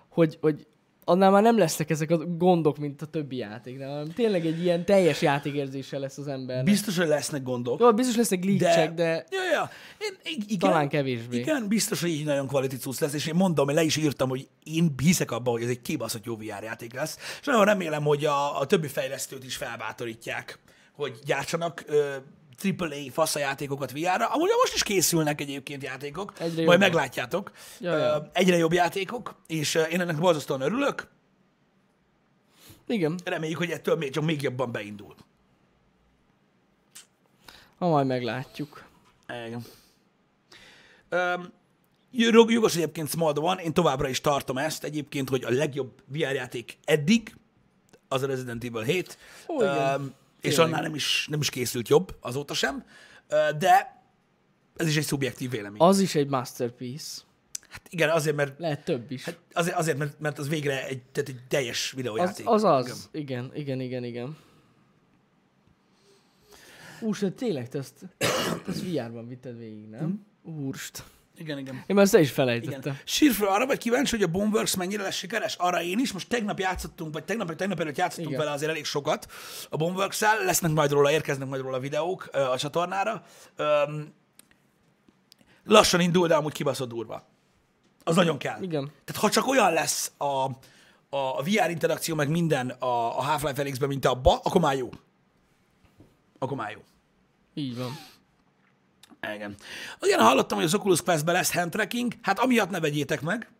[0.08, 0.66] hogy, hogy
[1.10, 4.84] annál már nem lesznek ezek a gondok, mint a többi játéknál, hanem tényleg egy ilyen
[4.84, 6.64] teljes játékérzéssel lesz az ember.
[6.64, 7.80] Biztos, hogy lesznek gondok.
[7.80, 9.70] Jó, biztos lesznek glitchek, de, de Ja, ja.
[9.98, 11.38] Én, igen, talán kevésbé.
[11.38, 14.28] Igen, biztos, hogy így nagyon quality cucc lesz, és én mondom, én le is írtam,
[14.28, 18.02] hogy én hiszek abban, hogy ez egy kibaszott jó VR játék lesz, és nagyon remélem,
[18.02, 20.58] hogy a, a többi fejlesztőt is felbátorítják,
[20.92, 22.14] hogy gyártsanak ö,
[22.78, 24.26] AAA faszajátékokat VR-ra.
[24.26, 26.78] Amúgy most is készülnek egyébként játékok, Egyre majd jobban.
[26.78, 27.50] meglátjátok.
[27.80, 28.30] Ja, ja.
[28.32, 31.08] Egyre jobb játékok, és én ennek borzasztóan örülök.
[32.86, 35.14] igen, Reméljük, hogy ettől még, csak még jobban beindul.
[37.78, 38.84] ha majd meglátjuk.
[39.46, 39.64] Igen.
[41.10, 41.52] Um,
[42.10, 46.18] jog- jogos egyébként Small One, én továbbra is tartom ezt egyébként, hogy a legjobb VR
[46.32, 47.34] játék eddig
[48.08, 49.18] az a Resident Evil 7,
[49.48, 50.00] Ó, igen.
[50.00, 50.66] um, és Tényleg.
[50.66, 52.84] annál nem is, nem is készült jobb azóta sem,
[53.58, 54.02] de
[54.76, 55.80] ez is egy szubjektív vélemény.
[55.80, 57.20] Az is egy masterpiece.
[57.68, 59.24] Hát igen, azért, mert, Lehet több is.
[59.52, 62.48] azért, azért mert, mert az végre egy, tehát egy teljes Az videójáték.
[62.48, 62.74] az, Igen.
[62.74, 63.08] az.
[63.12, 64.36] Igen, igen, igen, igen.
[67.00, 68.26] Úrst, tényleg te ezt, te
[68.68, 70.26] ezt VR-ban vitted végig, nem?
[70.42, 71.04] Úrst.
[71.40, 71.74] Igen, igen.
[71.86, 72.34] Én már ezt is Igen.
[72.34, 72.98] felejtettem.
[73.04, 75.54] Sírfő, arra vagy kíváncsi, hogy a Boneworks mennyire lesz sikeres?
[75.54, 76.12] Arra én is.
[76.12, 78.40] Most tegnap játszottunk, vagy tegnap, vagy tegnap előtt játszottunk Igen.
[78.40, 79.26] vele azért elég sokat
[79.70, 80.44] a boneworks -el.
[80.44, 83.22] Lesznek majd róla, érkeznek majd róla videók a csatornára.
[85.64, 87.28] Lassan indul, de amúgy kibaszott durva.
[88.04, 88.62] Az nagyon kell.
[88.62, 88.92] Igen.
[89.04, 90.50] Tehát ha csak olyan lesz a, a,
[91.10, 94.88] a VR interakció, meg minden a, a Half-Life Felixben, mint abba, akkor már jó.
[96.38, 96.80] Akkor már jó.
[97.54, 97.98] Így van.
[99.34, 99.54] Igen.
[100.00, 103.50] Igen, hallottam, hogy az Oculus Quest-ben lesz hand tracking, hát amiatt ne vegyétek meg,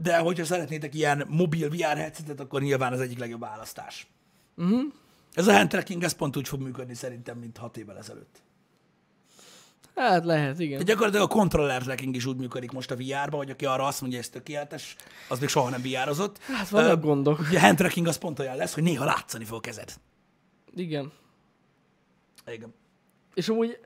[0.00, 4.06] de hogyha szeretnétek ilyen mobil VR headsetet, akkor nyilván az egyik legjobb választás.
[4.56, 4.92] Uh-huh.
[5.32, 8.42] Ez a hand tracking, ez pont úgy fog működni szerintem, mint hat évvel ezelőtt.
[9.94, 10.78] Hát lehet, igen.
[10.78, 14.00] De gyakorlatilag a controller tracking is úgy működik most a VR-ban, hogy aki arra azt
[14.00, 14.96] mondja, hogy ez tökéletes,
[15.28, 16.38] az még soha nem VR-ozott.
[16.38, 17.38] Hát vannak gondok.
[17.38, 19.94] Ugye a hand tracking az pont olyan lesz, hogy néha látszani fog a kezed.
[20.74, 21.12] Igen.
[22.46, 22.74] Igen.
[23.34, 23.78] És amúgy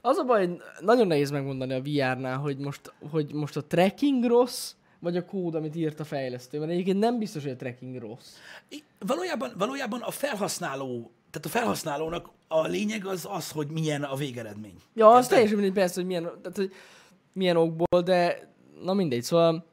[0.00, 4.72] az a baj, nagyon nehéz megmondani a VR-nál, hogy most, hogy most a tracking rossz,
[4.98, 6.58] vagy a kód, amit írt a fejlesztő.
[6.58, 8.34] Mert egyébként nem biztos, hogy a tracking rossz.
[8.68, 14.14] I- Valójában, valójában a felhasználó, tehát a felhasználónak a lényeg az az, hogy milyen a
[14.14, 14.76] végeredmény.
[14.94, 15.30] Ja, az Érted?
[15.30, 16.72] teljesen mindegy persze, hogy milyen, tehát, hogy
[17.32, 18.48] milyen okból, de
[18.82, 19.22] na mindegy.
[19.22, 19.64] Szóval,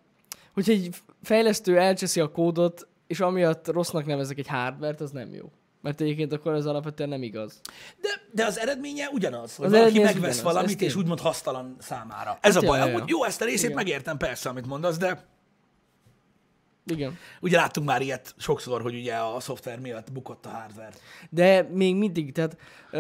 [0.54, 5.52] hogyha egy fejlesztő elcseszi a kódot, és amiatt rossznak nevezek egy hardvert, az nem jó.
[5.82, 7.62] Mert egyébként akkor ez alapvetően nem igaz.
[8.02, 12.38] De, de az eredménye ugyanaz, hogy Az valaki megvesz ugyanaz, valamit, és úgymond hasztalan számára.
[12.42, 12.80] Ez a ja, baj.
[12.80, 12.96] ja, ja.
[12.96, 13.76] Amúgy jó, ezt a részét Igen.
[13.76, 15.26] megértem persze, amit mondasz, de
[16.88, 17.18] Igen.
[17.42, 20.94] ugye láttunk már ilyet sokszor, hogy ugye a szoftver miatt bukott a hardware.
[21.30, 22.58] De még mindig, tehát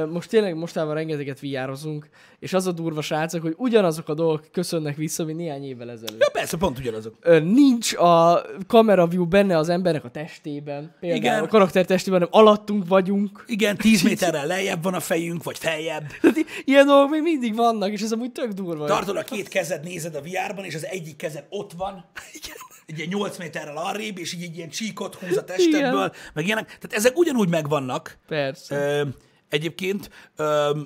[0.09, 4.95] most tényleg mostában rengeteget viározunk, és az a durva srácok, hogy ugyanazok a dolgok köszönnek
[4.95, 6.19] vissza, mint néhány évvel ezelőtt.
[6.19, 7.41] Ja, persze, pont ugyanazok.
[7.43, 11.43] Nincs a kamera view benne az embernek a testében, például Igen.
[11.43, 13.43] a karakter testében, hanem alattunk vagyunk.
[13.47, 16.07] Igen, 10 méterrel lejjebb van a fejünk, vagy feljebb.
[16.21, 18.85] Tehát ilyen dolgok még mindig vannak, és ez amúgy tök durva.
[18.85, 22.05] Tartod a két kezed, nézed a VR-ban, és az egyik kezed ott van,
[22.41, 22.57] igen.
[22.87, 26.11] Egy ilyen 8 méterrel arrébb, és így egy ilyen csíkot húz a testedből, Igen.
[26.33, 26.65] meg ilyenek.
[26.65, 28.17] Tehát ezek ugyanúgy megvannak.
[28.27, 28.75] Persze.
[28.75, 29.07] Ö,
[29.49, 30.81] egyébként, ö,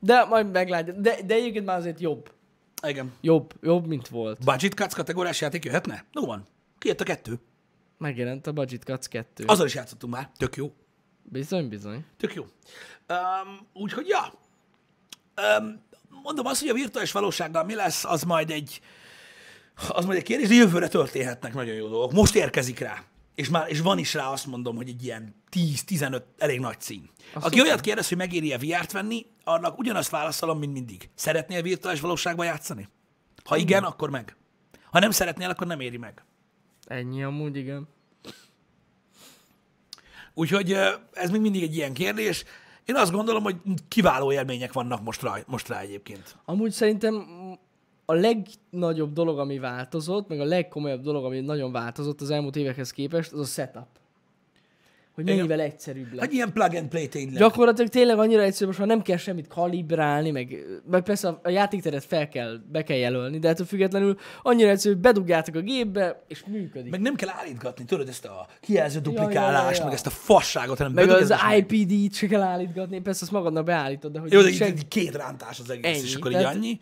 [0.00, 0.92] De majd meglátja.
[0.92, 2.32] De, de egyébként már azért jobb.
[2.86, 3.12] igen.
[3.20, 4.44] Jobb, jobb, mint volt.
[4.44, 6.04] Budget Cuts kategóriás játék jöhetne?
[6.12, 6.46] No van.
[6.78, 7.40] Kijött a kettő.
[7.98, 9.44] Megjelent a Budget Cuts 2.
[9.46, 10.30] Azzal is játszottunk már.
[10.36, 10.72] Tök jó.
[11.22, 12.04] Bizony, bizony.
[12.16, 12.42] Tök jó.
[12.42, 14.32] Um, úgyhogy, ja.
[15.58, 15.82] Um,
[16.22, 18.80] mondom azt, hogy a virtuális valósággal mi lesz, az majd egy,
[19.88, 22.12] az majd egy kérdés, de jövőre történhetnek nagyon jó dolgok.
[22.12, 23.02] Most érkezik rá.
[23.34, 27.10] És, már, és van is rá azt mondom, hogy egy ilyen 10-15 elég nagy cím.
[27.34, 27.60] Aki szuper.
[27.60, 31.08] olyat kérdez, hogy megéri-e VR-t venni, annak ugyanazt válaszolom, mint mindig.
[31.14, 32.88] Szeretnél virtuális valóságban játszani?
[33.44, 34.36] Ha igen, akkor meg.
[34.90, 36.24] Ha nem szeretnél, akkor nem éri meg.
[36.84, 37.88] Ennyi amúgy, igen.
[40.34, 40.72] Úgyhogy
[41.12, 42.44] ez még mindig egy ilyen kérdés.
[42.84, 43.56] Én azt gondolom, hogy
[43.88, 46.36] kiváló élmények vannak most rá, most rá egyébként.
[46.44, 47.26] Amúgy szerintem
[48.10, 52.90] a legnagyobb dolog, ami változott, meg a legkomolyabb dolog, ami nagyon változott az elmúlt évekhez
[52.90, 53.86] képest, az a setup.
[55.14, 56.24] Hogy mennyivel egyszerűbb lett.
[56.24, 57.38] Egy ilyen plug and play tényleg.
[57.38, 61.48] Gyakorlatilag tényleg annyira egyszerű, most már nem kell semmit kalibrálni, meg, meg persze a, a
[61.48, 66.22] játékteret fel kell, be kell jelölni, de ettől függetlenül annyira egyszerű, hogy bedugjátok a gépbe,
[66.28, 66.90] és működik.
[66.90, 69.84] Meg nem kell állítgatni, tudod, ezt a kijelző duplikálást, ja, ja.
[69.84, 71.34] meg ezt a fasságot, hanem meg az.
[71.56, 75.60] IPD-t se kell állítgatni, persze azt magadnak beállítod, de hogy Jó, de így két rántás
[75.60, 76.80] az egész, Ennyi, és akkor így annyi.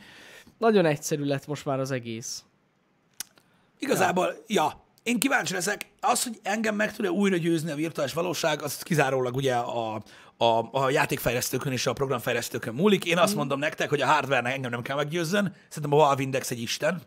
[0.59, 2.45] Nagyon egyszerű lett most már az egész.
[3.79, 4.85] Igazából, ja.
[5.03, 5.87] Én kíváncsi leszek.
[6.01, 10.03] Az, hogy engem meg tud-e újra győzni a virtuális valóság, az kizárólag ugye a,
[10.37, 13.05] a, a játékfejlesztőkön és a programfejlesztőkön múlik.
[13.05, 15.55] Én azt mondom nektek, hogy a hardware engem nem kell meggyőzzön.
[15.69, 17.03] Szerintem a Valve Index egy isten.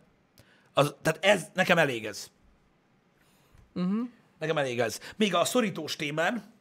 [0.72, 2.30] Az, tehát ez, nekem elég ez.
[3.74, 4.08] Uh-huh.
[4.38, 5.00] Nekem elég ez.
[5.16, 6.52] Még a szorítós témán,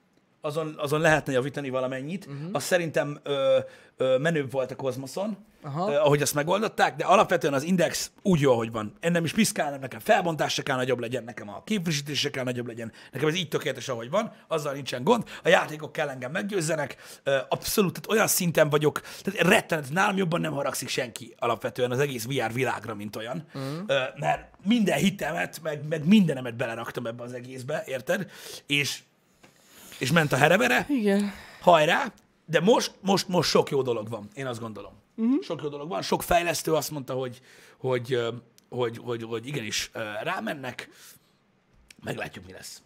[0.42, 2.26] azon, azon lehetne javítani valamennyit.
[2.26, 2.50] Uh-huh.
[2.52, 3.60] Az szerintem ö,
[3.98, 5.92] ö, menőbb volt a kozmoszon, Aha.
[5.92, 8.94] ö, ahogy azt megoldották, de alapvetően az index úgy jó, ahogy van.
[9.00, 12.68] Ennem is piszkál, nekem felbontás se kell nagyobb legyen, nekem a képfrissítés se kell nagyobb
[12.68, 15.24] legyen, nekem ez így tökéletes, ahogy van, azzal nincsen gond.
[15.44, 20.42] A játékok kell engem meggyőzzenek, ö, abszolút, tehát olyan szinten vagyok, tehát rettenet, nálam jobban
[20.42, 23.84] nem haragszik senki alapvetően az egész VR világra, mint olyan, uh-huh.
[23.88, 28.32] ö, mert minden hitemet, meg, meg mindenemet beleraktam ebbe az egészbe, érted?
[28.68, 29.00] És
[30.00, 31.32] és ment a herevere, Igen.
[31.62, 32.14] hajrá,
[32.46, 34.94] de most, most, most sok jó dolog van, én azt gondolom.
[35.16, 35.44] Uh-huh.
[35.44, 37.42] Sok jó dolog van, sok fejlesztő azt mondta, hogy,
[37.78, 38.20] hogy,
[38.70, 39.92] hogy, hogy, hogy igenis
[40.24, 40.90] rámennek,
[42.04, 42.82] meglátjuk, mi lesz.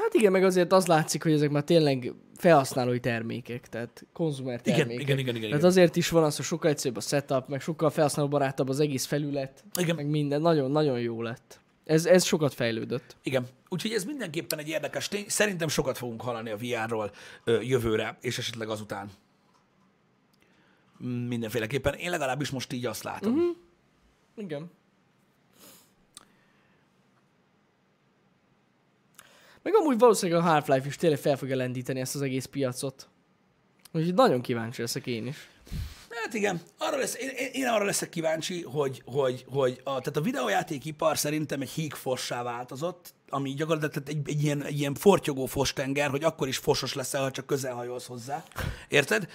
[0.00, 4.76] Hát igen, meg azért az látszik, hogy ezek már tényleg felhasználói termékek, tehát konzumer Igen,
[4.78, 5.02] termékek.
[5.02, 5.70] igen, igen, igen, Tehát igen.
[5.70, 9.64] azért is van az, hogy sokkal egyszerűbb a setup, meg sokkal felhasználóbarátabb az egész felület,
[9.80, 9.96] Igen.
[9.96, 10.40] meg minden.
[10.40, 11.60] Nagyon, nagyon jó lett.
[11.86, 13.16] Ez, ez sokat fejlődött.
[13.22, 13.46] Igen.
[13.68, 15.24] Úgyhogy ez mindenképpen egy érdekes tény.
[15.28, 17.10] Szerintem sokat fogunk hallani a VR-ról
[17.44, 19.10] ö, jövőre, és esetleg azután.
[21.28, 21.94] Mindenféleképpen.
[21.94, 23.32] Én legalábbis most így azt látom.
[23.32, 23.56] Uh-huh.
[24.36, 24.70] Igen.
[29.62, 33.08] Meg amúgy valószínűleg a Half-Life is tényleg fel fogja lendíteni ezt az egész piacot.
[33.92, 35.48] Úgyhogy nagyon kíváncsi leszek én is.
[36.26, 40.20] Hát igen, arra lesz, én, én- arra leszek kíváncsi, hogy, hogy, hogy a, tehát a
[40.20, 46.24] videójátékipar szerintem egy hígfossá változott, ami gyakorlatilag egy, egy, ilyen, egy ilyen fortyogó fostenger, hogy
[46.24, 48.42] akkor is fosos leszel, ha csak közel hajolsz hozzá.
[48.88, 49.28] Érted?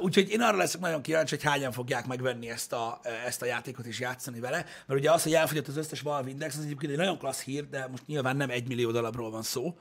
[0.00, 3.86] Úgyhogy én arra leszek nagyon kíváncsi, hogy hányan fogják megvenni ezt a, ezt a játékot
[3.86, 6.98] és játszani vele, mert ugye az, hogy elfogyott az összes Valve Index, az egyébként egy
[6.98, 9.78] nagyon klassz hír, de most nyilván nem egy millió darabról van szó,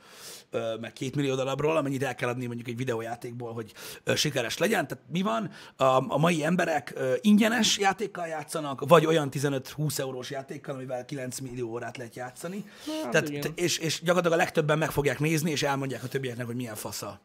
[0.79, 3.73] meg két millió darabról, amennyit el kell adni mondjuk egy videójátékból, hogy
[4.15, 4.87] sikeres legyen.
[4.87, 5.49] Tehát mi van?
[5.75, 11.69] A, a mai emberek ingyenes játékkal játszanak, vagy olyan 15-20 eurós játékkal, amivel 9 millió
[11.69, 12.65] órát lehet játszani.
[13.03, 13.52] Hát Tehát, igen.
[13.55, 17.21] És, és gyakorlatilag a legtöbben meg fogják nézni, és elmondják a többieknek, hogy milyen fasza.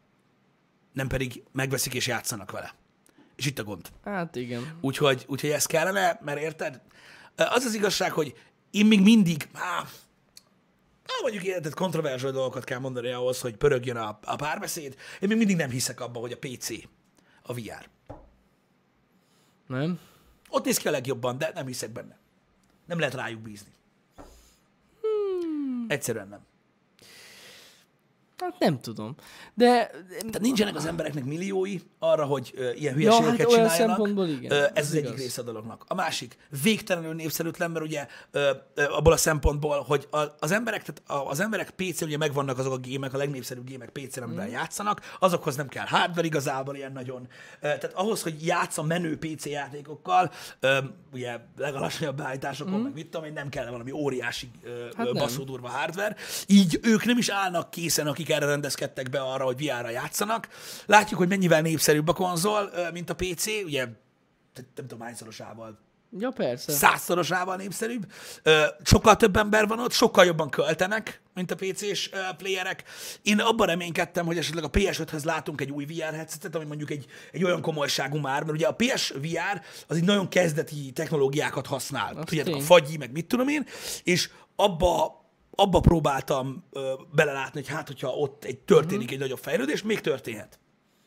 [0.93, 2.73] Nem pedig megveszik és játszanak vele.
[3.35, 3.89] És itt a gond.
[4.03, 4.77] Hát igen.
[4.81, 6.81] Úgyhogy, úgyhogy ez kellene, mert érted?
[7.35, 8.33] Az az igazság, hogy
[8.71, 9.77] én még mindig, á,
[11.05, 14.95] á, mondjuk érted, kontroverzső dolgokat kell mondani ahhoz, hogy pörögjön a, a párbeszéd.
[15.19, 16.69] Én még mindig nem hiszek abba, hogy a PC
[17.43, 17.89] a VR.
[19.67, 19.99] Nem?
[20.49, 22.17] Ott néz ki a legjobban, de nem hiszek benne.
[22.85, 23.71] Nem lehet rájuk bízni.
[25.89, 26.48] Egyszerűen nem.
[28.39, 29.15] Hát nem tudom.
[29.53, 33.95] De Tehát nincsenek az embereknek milliói arra, hogy ö, ilyen Ja, hülyeségeket hát olyan csináljanak.
[33.95, 35.19] szempontból igen, Ö, ez az egyik igaz.
[35.19, 35.83] része a dolognak.
[35.87, 40.83] A másik, végtelenül népszerűtlen, mert ugye ö, ö, abból a szempontból, hogy a, az emberek,
[40.83, 44.51] tehát az emberek PC-n ugye megvannak azok a gémek, a legnépszerűbb gémek PC-n, amivel mm.
[44.51, 47.27] játszanak, azokhoz nem kell hardware igazából ilyen nagyon.
[47.55, 50.77] Ö, tehát ahhoz, hogy játsz a menő PC játékokkal, ö,
[51.13, 52.83] ugye legalacsonyabb beállításokon, mm.
[52.83, 54.97] meg mit tudom én, nem kell valami óriási Mhm.
[54.97, 56.15] Hát baszódurva hardware.
[56.47, 60.47] Így ők nem is állnak készen, akik erre rendezkedtek be arra, hogy VR-ra játszanak.
[60.85, 63.87] Látjuk, hogy mennyivel népszerűbb a konzol, mint a PC, ugye
[64.75, 65.79] nem tudom hányszorosával,
[66.19, 66.71] ja persze.
[66.71, 68.11] százszorosával népszerűbb.
[68.83, 72.83] Sokkal több ember van ott, sokkal jobban költenek, mint a PC-s playerek.
[73.21, 77.05] Én abban reménykedtem, hogy esetleg a PS5-höz látunk egy új VR headsetet, ami mondjuk egy,
[77.31, 82.15] egy olyan komolyságú már, mert ugye a PS VR az egy nagyon kezdeti technológiákat használ.
[82.15, 83.65] Az Tudjátok, a fagyi, meg mit tudom én,
[84.03, 85.18] és abba
[85.59, 90.59] abba próbáltam ö, belelátni, hogy hát, hogyha ott egy történik egy nagyobb fejlődés, még történhet.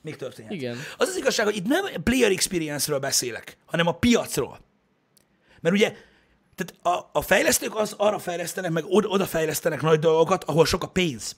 [0.03, 0.53] Még történhet.
[0.53, 0.77] Igen.
[0.97, 4.59] Az az igazság, hogy itt nem player experience-ről beszélek, hanem a piacról.
[5.61, 5.95] Mert ugye,
[6.55, 10.83] tehát a, a fejlesztők az arra fejlesztenek, meg oda, oda fejlesztenek nagy dolgokat, ahol sok
[10.83, 11.37] a pénz.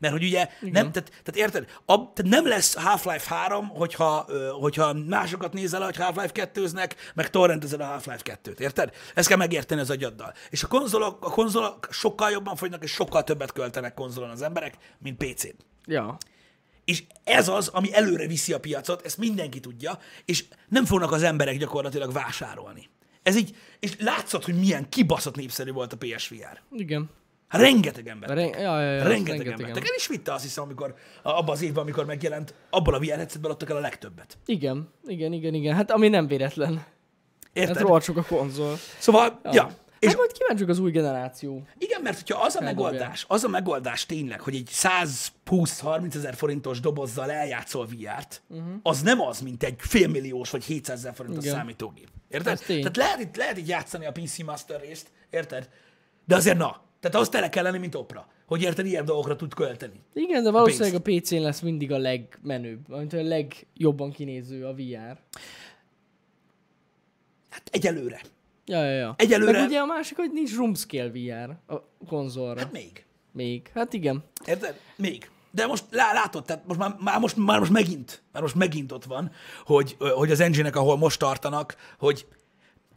[0.00, 4.26] Mert hogy ugye, nem, tehát, tehát érted, ab, tehát nem lesz Half-Life 3, hogyha,
[4.60, 8.94] hogyha másokat nézel, hogy Half-Life 2-znek, meg torrentezed a Half-Life 2-t, érted?
[9.14, 10.34] Ezt kell megérteni az agyaddal.
[10.50, 14.74] És a konzolok, a konzolok sokkal jobban fogynak, és sokkal többet költenek konzolon az emberek,
[14.98, 15.56] mint PC-n.
[15.86, 16.16] Ja.
[16.84, 21.22] És ez az, ami előre viszi a piacot, ezt mindenki tudja, és nem fognak az
[21.22, 22.88] emberek gyakorlatilag vásárolni.
[23.22, 26.60] Ez így, és látszott, hogy milyen kibaszott népszerű volt a PSVR.
[26.72, 27.10] Igen.
[27.50, 28.28] Hát rengeteg ember.
[28.28, 29.82] Re- ja, ja, ja, rengeteg, rengeteg ember.
[29.82, 33.50] El is vitte azt hiszem, amikor abban az évben, amikor megjelent, abból a VR headsetből
[33.50, 34.38] adtak el a legtöbbet.
[34.46, 35.74] Igen, igen, igen, igen.
[35.74, 36.84] Hát ami nem véletlen.
[37.52, 37.76] Érted?
[37.76, 38.76] Hát rohadt a konzol.
[38.98, 39.50] Szóval, ja.
[39.52, 39.70] ja.
[39.98, 41.66] És És hát majd kíváncsiak az új generáció.
[41.78, 46.80] igen, mert hogyha az a megoldás, az a megoldás tényleg, hogy egy 120-30 ezer forintos
[46.80, 48.74] dobozzal eljátszol VR-t, uh-huh.
[48.82, 51.56] az nem az, mint egy félmilliós vagy 700 ezer forintos Igen.
[51.56, 52.08] számítógép.
[52.28, 52.58] Érted?
[52.66, 55.68] Tehát lehet itt, lehet itt játszani a PC Master részt, érted?
[56.26, 56.88] De azért na.
[57.00, 58.26] Tehát ahhoz tele kell lenni, mint opera.
[58.46, 60.00] Hogy érted, ilyen dolgokra tud költeni.
[60.12, 65.18] Igen, de valószínűleg a PC-n lesz mindig a legmenőbb, amit a legjobban kinéző a VR.
[67.50, 68.20] Hát egyelőre.
[68.66, 69.14] Ja, ja, ja.
[69.18, 72.60] Egyelőre- Meg ugye a másik, hogy nincs room scale VR a konzolra.
[72.60, 73.04] Hát még.
[73.32, 73.70] Még.
[73.74, 74.24] Hát igen.
[74.46, 74.80] Érted?
[74.96, 75.30] Még.
[75.50, 78.92] De most lá, látod, tehát most már, már, most, már most megint, már most megint
[78.92, 79.30] ott van,
[79.64, 82.26] hogy, hogy az engine ahol most tartanak, hogy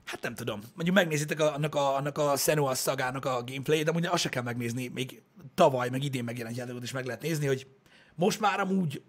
[0.05, 3.91] hát nem tudom, mondjuk megnézitek a- annak a, annak a Senua szagának a gameplay de
[3.91, 5.21] ugye azt se kell megnézni, még
[5.55, 7.67] tavaly, meg idén megjelent játékot is meg lehet nézni, hogy
[8.15, 9.01] most már amúgy,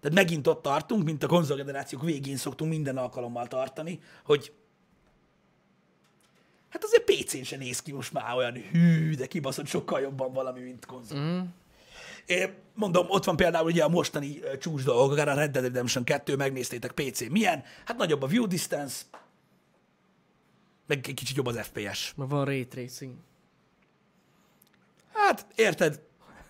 [0.00, 4.52] tehát megint ott tartunk, mint a konzolgenerációk végén szoktunk minden alkalommal tartani, hogy
[6.68, 10.60] hát azért PC-n se néz ki most már olyan hű, de kibaszott sokkal jobban valami,
[10.60, 11.18] mint konzol.
[11.18, 11.40] Mm.
[12.26, 16.04] É, mondom, ott van például ugye a mostani csúcs dolgok, akár a Red Dead Redemption
[16.04, 17.28] 2, megnéztétek PC.
[17.28, 17.64] Milyen?
[17.84, 19.02] Hát nagyobb a view distance,
[20.86, 22.12] meg egy kicsit jobb az FPS.
[22.16, 23.14] Mert van ray tracing.
[25.12, 26.00] Hát, érted?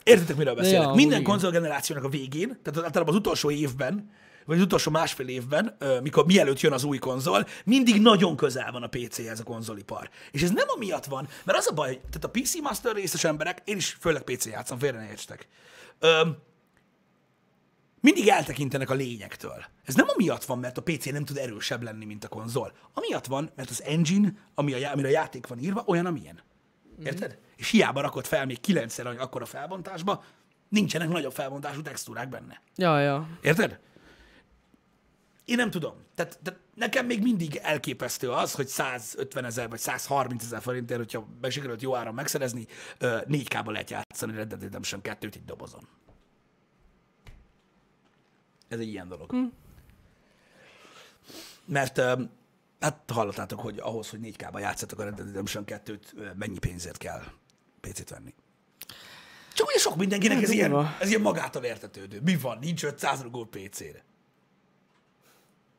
[0.02, 0.82] Értitek, miről beszélek?
[0.82, 1.22] ja, Minden igen.
[1.22, 4.10] konzolgenerációnak a végén, tehát általában az utolsó évben,
[4.44, 8.82] vagy az utolsó másfél évben, mikor mielőtt jön az új konzol, mindig nagyon közel van
[8.82, 10.10] a PC-hez a konzolipar.
[10.30, 13.62] És ez nem amiatt van, mert az a baj, tehát a PC Master részes emberek,
[13.64, 15.48] én is főleg PC játszom, félre ne értsetek,
[18.06, 19.64] mindig eltekintenek a lényektől.
[19.84, 22.72] Ez nem amiatt van, mert a PC nem tud erősebb lenni, mint a konzol.
[22.92, 26.42] Amiatt van, mert az engine, ami a, amire a játék van írva, olyan, amilyen.
[27.04, 27.38] Érted?
[27.56, 30.24] És hiába rakott fel még kilencszer akkor a felbontásba,
[30.68, 32.62] nincsenek nagyobb felbontású textúrák benne.
[32.76, 33.28] Ja, ja.
[33.42, 33.78] Érted?
[35.44, 35.94] Én nem tudom.
[36.14, 41.26] Tehát, tehát nekem még mindig elképesztő az, hogy 150 ezer vagy 130 ezer forintért, hogyha
[41.48, 42.66] sikerült jó áron megszerezni,
[42.98, 45.88] ö, 4K-ba lehet játszani Red Dead Redemption 2-t egy dobozon.
[48.68, 49.30] Ez egy ilyen dolog.
[49.30, 49.44] Hm.
[51.64, 52.00] Mert
[52.80, 56.98] hát hallottátok, hogy ahhoz, hogy 4K-ba játszatok a Red Dead Redemption 2-t, ö, mennyi pénzért
[56.98, 57.22] kell
[57.80, 58.34] PC-t venni.
[59.54, 62.20] Csak ugye sok mindenkinek ez ilyen, ez ilyen magától értetődő.
[62.20, 62.58] Mi van?
[62.58, 64.04] Nincs 500 rugó PC-re.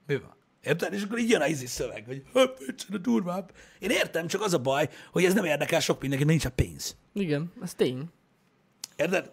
[0.05, 0.35] Mi van?
[0.63, 0.93] Érted?
[0.93, 3.51] És akkor így jön a izé szöveg, hogy hát, a durvább.
[3.79, 6.55] Én értem, csak az a baj, hogy ez nem érdekel sok mindenkit, mert nincs a
[6.55, 6.95] pénz.
[7.13, 8.09] Igen, ez tény.
[8.95, 9.31] Érted?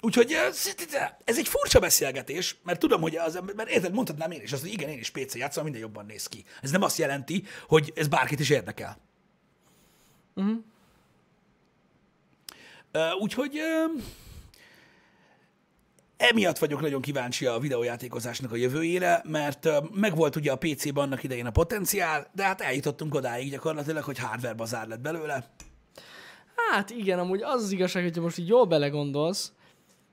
[0.00, 0.32] Úgyhogy
[1.24, 4.72] ez, egy furcsa beszélgetés, mert tudom, hogy az mert érted, mondhatnám én is azt, hogy
[4.72, 6.44] igen, én is PC játszom, minden jobban néz ki.
[6.62, 8.98] Ez nem azt jelenti, hogy ez bárkit is érdekel.
[10.34, 10.58] Uh-huh.
[13.20, 13.60] Úgyhogy
[16.16, 21.46] emiatt vagyok nagyon kíváncsi a videójátékozásnak a jövőjére, mert megvolt ugye a PC-ben annak idején
[21.46, 25.50] a potenciál, de hát eljutottunk odáig gyakorlatilag, hogy hardware bazár lett belőle.
[26.70, 29.52] Hát igen, amúgy az az igazság, hogyha most így jól belegondolsz,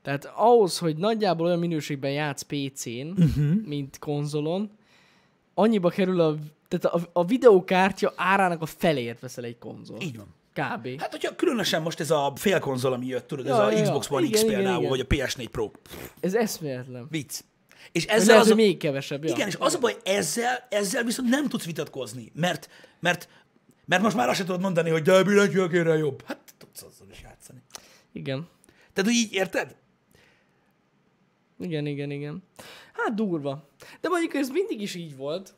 [0.06, 3.66] tehát ahhoz, hogy nagyjából olyan minőségben játsz PC-n, uh-huh.
[3.66, 4.72] mint konzolon,
[5.54, 6.36] annyiba kerül a,
[6.68, 10.02] tehát a, a videókártya árának a felért veszel egy konzol.
[10.02, 10.28] Így van.
[10.54, 11.00] Kb.
[11.02, 13.82] Hát, hogyha különösen most ez a félkonzol, ami jött, tudod, ez Ja, a ja.
[13.82, 14.90] Xbox One X Igen, igen, például, igen.
[14.90, 15.72] vagy a PS4 Pro.
[16.20, 17.08] Ez eszméletlen.
[17.10, 17.40] Vicc.
[17.92, 18.56] És Ez ezzel lehet, az a...
[18.56, 19.24] még kevesebb.
[19.24, 19.34] Ja.
[19.34, 23.30] Igen, és az a baj, ezzel, ezzel viszont nem tudsz vitatkozni, mert, mert,
[23.86, 26.24] mert most már azt sem tudod mondani, hogy de billentyűekére jobb.
[26.26, 27.60] Hát tudsz azzal is játszani.
[28.12, 28.48] igen.
[28.94, 29.76] Tehát, hogy így érted?
[31.60, 32.44] Igen, igen, igen.
[32.94, 33.70] Hát durva.
[34.02, 35.56] De mondjuk ez mindig is így volt.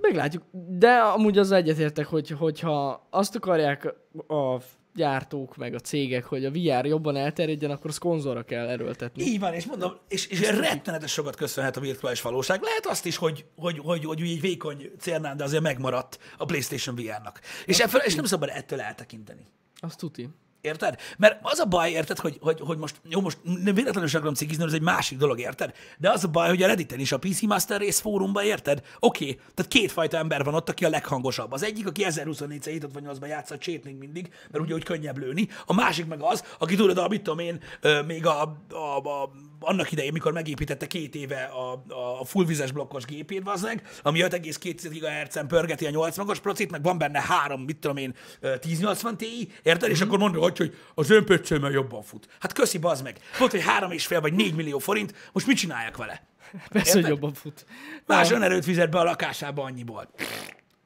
[0.00, 0.42] Meglátjuk.
[0.68, 3.94] De amúgy az egyetértek, hogy, hogyha azt akarják
[4.28, 4.56] a
[4.94, 9.22] gyártók, meg a cégek, hogy a VR jobban elterjedjen, akkor az konzolra kell erőltetni.
[9.22, 12.62] Így van, és mondom, és, és rettenetes sokat köszönhet a virtuális valóság.
[12.62, 16.94] Lehet azt is, hogy, hogy, hogy, hogy, egy vékony cérnán, de azért megmaradt a PlayStation
[16.94, 17.40] VR-nak.
[17.66, 19.46] És, ebből, és nem szabad ettől eltekinteni.
[19.80, 20.28] Azt tuti.
[20.62, 20.96] Érted?
[21.18, 24.34] Mert az a baj, érted, hogy, hogy, hogy most, jó, most nem véletlenül sem akarom
[24.34, 25.74] cikizni, ez egy másik dolog, érted?
[25.98, 28.82] De az a baj, hogy a Redditen is, a PC Master Race fórumban, érted?
[29.00, 31.52] Oké, okay, tehát kétfajta ember van ott, aki a leghangosabb.
[31.52, 35.18] Az egyik, aki 1024 7 vagy 8-ban játszott csét még mindig, mert ugye úgy könnyebb
[35.18, 35.48] lőni.
[35.66, 37.60] A másik meg az, aki tudod, a, mit tudom én,
[38.06, 41.84] még a, a, a, annak idején, mikor megépítette két éve a,
[42.20, 47.20] a fullvizes blokkos gépét, meg, ami 5,2 GHz-en pörgeti a 80-as procit, meg van benne
[47.20, 49.90] három, mit tudom én, ö, 1080 Ti, érted?
[49.90, 52.28] És akkor mondja, hogy, hogy az ön pöccőmmel jobban fut.
[52.40, 53.18] Hát köszi, bazd meg.
[53.38, 56.26] Volt, hogy három és fél vagy négy millió forint, most mit csináljak vele?
[56.68, 57.66] Persze, hogy jobban fut.
[58.06, 58.36] Más Ja.
[58.36, 60.08] önerőt fizet be a lakásába annyiból.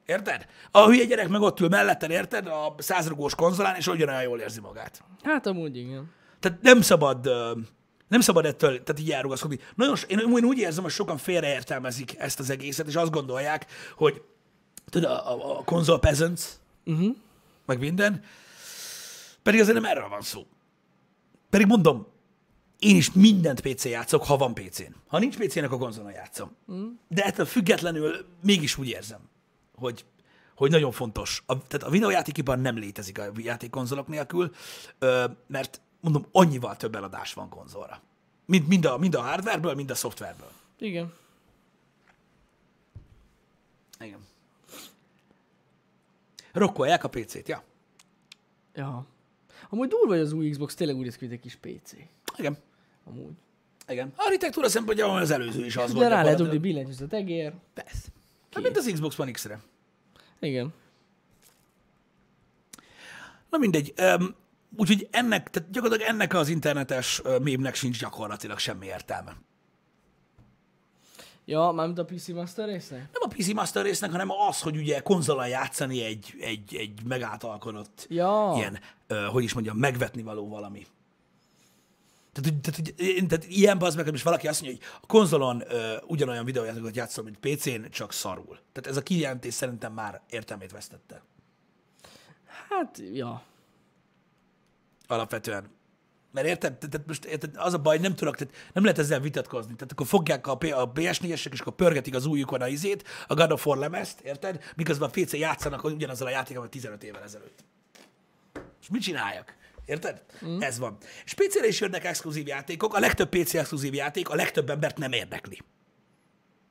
[0.07, 0.47] Érted?
[0.71, 2.47] A hülye gyerek meg ott ül melletted, érted?
[2.47, 5.03] A százrugós konzolán, és ugyanolyan jól érzi magát.
[5.23, 6.11] Hát amúgy igen.
[6.41, 7.29] Tehát nem szabad,
[8.09, 9.59] nem szabad ettől tehát így elrugaszkodni.
[9.75, 14.23] Nagyon, én, én úgy érzem, hogy sokan félreértelmezik ezt az egészet, és azt gondolják, hogy
[14.91, 16.43] tudod, a, a, a konzol peasants,
[16.85, 17.17] uh-huh.
[17.67, 18.23] meg minden,
[19.47, 20.47] pedig azért nem erről van szó.
[21.51, 22.07] Pedig mondom,
[22.79, 24.95] én is mindent PC játszok, ha van PC-n.
[25.07, 26.57] Ha nincs PC-nek, a konzolon játszom.
[26.73, 26.87] Mm.
[27.09, 29.21] De ettől függetlenül mégis úgy érzem,
[29.75, 30.05] hogy,
[30.55, 31.43] hogy nagyon fontos.
[31.47, 34.55] A, tehát a videójátékipar nem létezik a játékkonzolok nélkül,
[34.99, 38.03] ö, mert mondom, annyival több eladás van konzolra.
[38.47, 40.51] Mind, mind, a, mind a hardwareből, mind a szoftverből.
[40.79, 41.13] Igen.
[44.01, 44.27] Igen.
[46.53, 47.63] Rokkolják a PC-t, ja.
[48.75, 49.07] Ja.
[49.69, 51.93] Amúgy durva, hogy az új Xbox tényleg úgy néz ki, mint egy kis PC.
[52.37, 52.57] Igen.
[53.05, 53.33] Amúgy.
[53.89, 54.13] Igen.
[54.17, 56.09] Architektúra szempontjából az előző is az De volt.
[56.09, 56.63] rá lehet gyakorlatilag.
[56.63, 57.53] billentyűt a tegér.
[57.75, 58.09] Persze.
[58.53, 59.61] Hát, mint az Xbox One X-re.
[60.41, 60.73] Igen.
[63.51, 63.93] Na mindegy.
[63.99, 64.35] Um,
[64.77, 69.37] úgyhogy ennek, tehát gyakorlatilag ennek az internetes mémnek sincs gyakorlatilag semmi értelme.
[71.49, 72.99] Ja, mármint a PC Master résznek?
[73.13, 78.07] Nem a PC Master résznek, hanem az, hogy ugye konzolon játszani egy, egy, egy megáltalkodott,
[78.11, 78.53] Ja.
[78.57, 78.79] ilyen,
[79.29, 80.87] hogy is mondjam, megvetni való valami.
[82.33, 85.93] Tehát, tehát, én- tehát ilyen bazd meg, most valaki azt mondja, hogy a konzolon uh,
[86.07, 88.59] ugyanolyan videójátékokat játszol, mint PC-n, csak szarul.
[88.73, 91.23] Tehát ez a kijelentés szerintem már értelmét vesztette.
[92.69, 93.43] Hát, ja.
[95.07, 95.71] Alapvetően.
[96.37, 96.75] Mert érted?
[96.79, 99.75] Te- Tehát most érted, az a baj, nem tudok, tehát nem lehet ezzel vitatkozni.
[99.75, 103.35] Tehát akkor fogják a, P- a PS4-esek, és akkor pörgetik az újukon a izét, a
[103.35, 104.65] God of War lemezt, érted?
[104.77, 107.65] Miközben a PC játszanak ugyanazzal a játékkal, mint 15 évvel ezelőtt.
[108.81, 109.55] És mit csináljak?
[109.85, 110.23] Érted?
[110.47, 110.61] Mm.
[110.61, 110.97] Ez van.
[111.25, 115.13] És PC-re is jönnek exkluzív játékok, a legtöbb PC exkluzív játék a legtöbb embert nem
[115.13, 115.59] érdekli.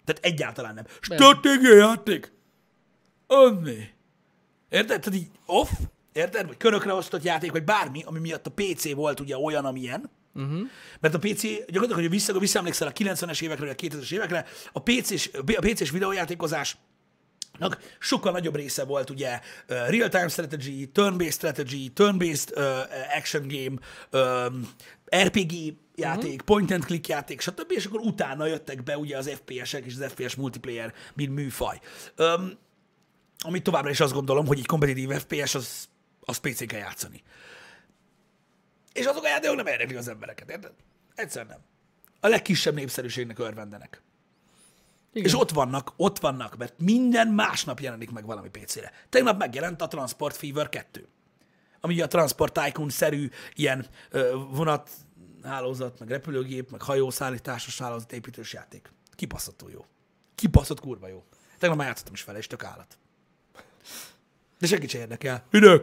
[0.05, 0.86] Tehát egyáltalán nem.
[1.01, 2.32] Stratégiai játék!
[3.28, 3.89] Az mi?
[4.70, 5.01] Érted?
[5.01, 5.70] Tehát így off,
[6.16, 6.47] érted?
[6.47, 10.09] Vagy körökre osztott játék, vagy bármi, ami miatt a PC volt ugye olyan, amilyen.
[10.34, 10.59] Uh-huh.
[10.99, 14.82] Mert a PC, gyakorlatilag, hogy vissza, visszaemlékszel a 90-es évekre, vagy a 2000-es évekre, a
[14.82, 16.78] PC-s, a PC-s videójátékozás
[17.99, 22.63] sokkal nagyobb része volt ugye real-time strategy, turn-based strategy, turn-based uh,
[23.18, 23.78] action game,
[24.11, 24.70] um,
[25.24, 25.51] RPG
[25.95, 26.45] játék, uh-huh.
[26.45, 27.72] point and click játék, stb.
[27.72, 31.80] És akkor utána jöttek be ugye az FPS-ek és az FPS multiplayer, mint műfaj.
[32.18, 32.51] Um,
[33.39, 35.88] amit továbbra is azt gondolom, hogy egy kompetitív FPS az,
[36.26, 37.23] az PC-n kell játszani.
[38.93, 40.73] És azok a játékok nem érdeklik az embereket, érted?
[41.15, 41.59] Egyszer nem.
[42.19, 44.01] A legkisebb népszerűségnek örvendenek.
[45.13, 45.28] Igen.
[45.28, 48.91] És ott vannak, ott vannak, mert minden másnap jelenik meg valami PC-re.
[49.09, 51.07] Tegnap megjelent a Transport Fever 2,
[51.80, 54.89] ami a Transport Tycoon-szerű ilyen ö, vonat
[55.43, 58.91] hálózat, meg repülőgép, meg hajószállításos hálózat építős játék.
[59.15, 59.86] Kibaszható jó.
[60.36, 61.23] Kibaszott kurva jó.
[61.57, 62.97] Tegnap már játszottam is vele, és tök állat.
[64.59, 65.43] De senkit se érdekel.
[65.49, 65.82] Minek?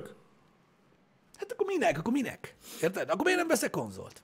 [1.43, 1.99] Hát akkor minek?
[1.99, 2.55] Akkor minek?
[2.82, 3.11] Érted?
[3.11, 4.22] Akkor miért nem veszek konzolt?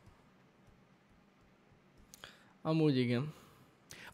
[2.63, 3.35] Amúgy igen.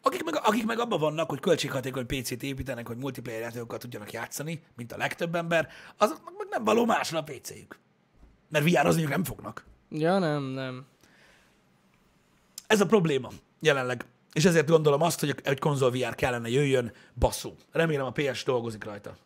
[0.01, 4.63] Akik meg, akik meg abban vannak, hogy költséghatékony PC-t építenek, hogy multiplayer játékokat tudjanak játszani,
[4.75, 7.79] mint a legtöbb ember, azoknak meg nem való másra a PC-jük.
[8.49, 9.65] Mert VR-ozni nem fognak.
[9.89, 10.85] Ja, nem, nem.
[12.67, 13.29] Ez a probléma
[13.59, 14.05] jelenleg.
[14.33, 17.55] És ezért gondolom azt, hogy egy konzol VR kellene jöjjön, basszú.
[17.71, 19.17] Remélem a PS dolgozik rajta.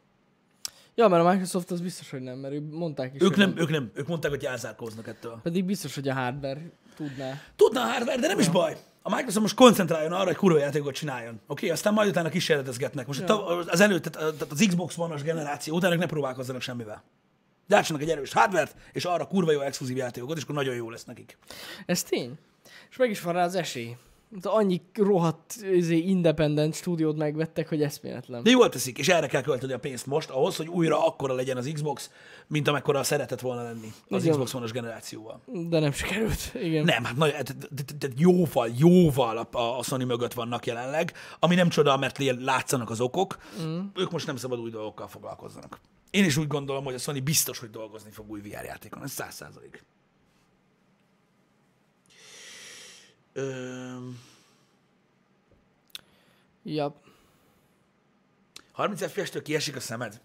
[0.99, 3.21] Ja, mert a Microsoft az biztos, hogy nem, mert ők mondták is.
[3.21, 5.39] Ők nem, ők nem, ők mondták, hogy elzárkóznak ettől.
[5.43, 6.61] Pedig biztos, hogy a hardware
[6.95, 7.41] tudná.
[7.55, 8.77] Tudna a hardware, de nem is baj.
[9.01, 11.33] A Microsoft most koncentráljon arra, hogy kurva játékot csináljon.
[11.33, 11.69] Oké, okay?
[11.69, 13.07] aztán majd utána kísérletezgetnek.
[13.07, 13.45] Most ja.
[13.57, 17.03] az előtt, tehát az Xbox One-os generáció után ők ne próbálkozzanak semmivel.
[17.67, 21.05] Gyártsanak egy erős hardware és arra kurva jó exkluzív játékokat, és akkor nagyon jó lesz
[21.05, 21.37] nekik.
[21.85, 22.37] Ez tény.
[22.89, 23.95] És meg is van rá az esély.
[24.31, 28.43] De annyi rohadt izé, independent stúdiót megvettek, hogy eszméletlen.
[28.43, 31.57] De jól teszik, és erre kell költeni a pénzt most, ahhoz, hogy újra akkora legyen
[31.57, 32.09] az Xbox,
[32.47, 34.33] mint amekkora szeretett volna lenni az Igen.
[34.33, 35.41] Xbox One-os generációval.
[35.45, 36.51] De nem sikerült.
[36.53, 36.85] Igen.
[36.85, 37.31] Nem, hát nagy,
[37.99, 43.01] tehát jóval, jóval a, a Sony mögött vannak jelenleg, ami nem csoda, mert látszanak az
[43.01, 43.37] okok.
[43.61, 43.79] Mm.
[43.95, 45.79] Ők most nem szabad új dolgokkal foglalkozzanak.
[46.09, 49.03] Én is úgy gondolom, hogy a Sony biztos, hogy dolgozni fog új VR játékon.
[49.03, 49.83] Ez száz százalék.
[53.33, 54.19] Öm,
[56.63, 57.01] Ja.
[58.71, 60.21] 30 FPS-től kiesik a szemed?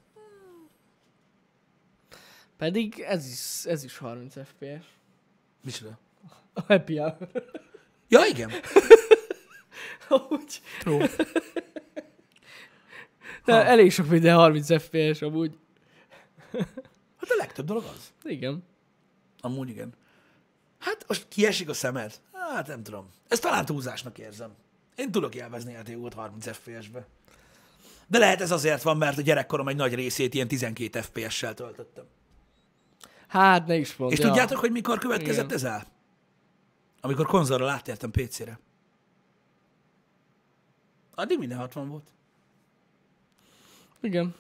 [2.56, 4.84] Pedig ez is, ez is 30 FPS.
[5.62, 5.98] Micsoda?
[6.52, 7.16] A happy hour.
[8.08, 8.50] Ja, igen.
[10.08, 10.60] Amúgy.
[10.78, 11.10] True.
[13.44, 15.58] De elég sok minden 30 FPS amúgy.
[17.16, 18.12] Hát a legtöbb dolog az.
[18.22, 18.64] Igen.
[19.40, 19.94] Amúgy igen.
[20.84, 22.20] Hát most kiesik a szemed?
[22.32, 23.08] Hát nem tudom.
[23.28, 24.54] Ezt talán túlzásnak érzem.
[24.96, 27.06] Én tudok élvezni játékokat 30 FPS-be.
[28.06, 32.04] De lehet ez azért van, mert a gyerekkorom egy nagy részét ilyen 12 FPS-sel töltöttem.
[33.26, 34.12] Hát ne is mondd.
[34.12, 35.56] És tudjátok, hogy mikor következett Igen.
[35.56, 35.86] ez el?
[37.00, 38.58] Amikor konzolról áttértem PC-re.
[41.14, 42.08] Addig minden 60 volt.
[44.00, 44.34] Igen.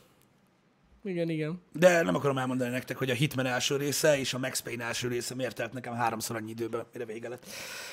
[1.04, 1.60] Igen, igen.
[1.72, 5.08] De nem akarom elmondani nektek, hogy a Hitman első része és a Max Payne első
[5.08, 7.46] része miért telt nekem háromszor annyi időben, mire vége lett.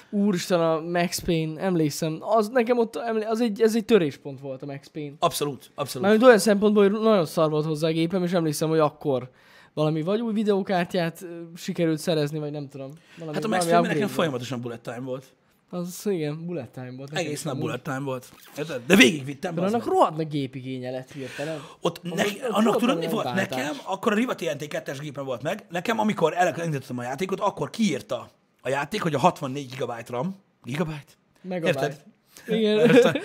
[0.09, 2.95] Úristen, a Max Payne, emlékszem, az nekem ott,
[3.27, 5.15] az egy, ez egy töréspont volt a Max Payne.
[5.19, 6.07] Abszolút, abszolút.
[6.07, 9.29] Mármint olyan szempontból, hogy nagyon szar volt hozzá a gépem, és emlékszem, hogy akkor
[9.73, 12.91] valami vagy új videókártyát sikerült szerezni, vagy nem tudom.
[13.17, 15.25] Valami, Hát a Max Payne nekem folyamatosan bullet time volt.
[15.73, 17.13] Az igen, bullet time volt.
[17.13, 18.33] Egész nap bullet time volt.
[18.57, 18.81] Érted?
[18.85, 19.55] De végigvittem.
[19.55, 21.61] De annak rohadt nagy gépigénye lett hirtelen.
[21.81, 23.25] Ott ne, annak tudod, mi volt?
[23.25, 23.49] váltás.
[23.49, 27.69] Nekem, akkor a Riva TNT 2-es gépen volt meg, nekem, amikor elindítottam a játékot, akkor
[27.69, 28.29] kiírta
[28.61, 31.13] a játék, hogy a 64 GB RAM, gigabyte?
[31.41, 31.79] Megabyte.
[31.79, 32.03] Érted?
[32.47, 32.79] Igen.
[32.79, 33.17] Érted?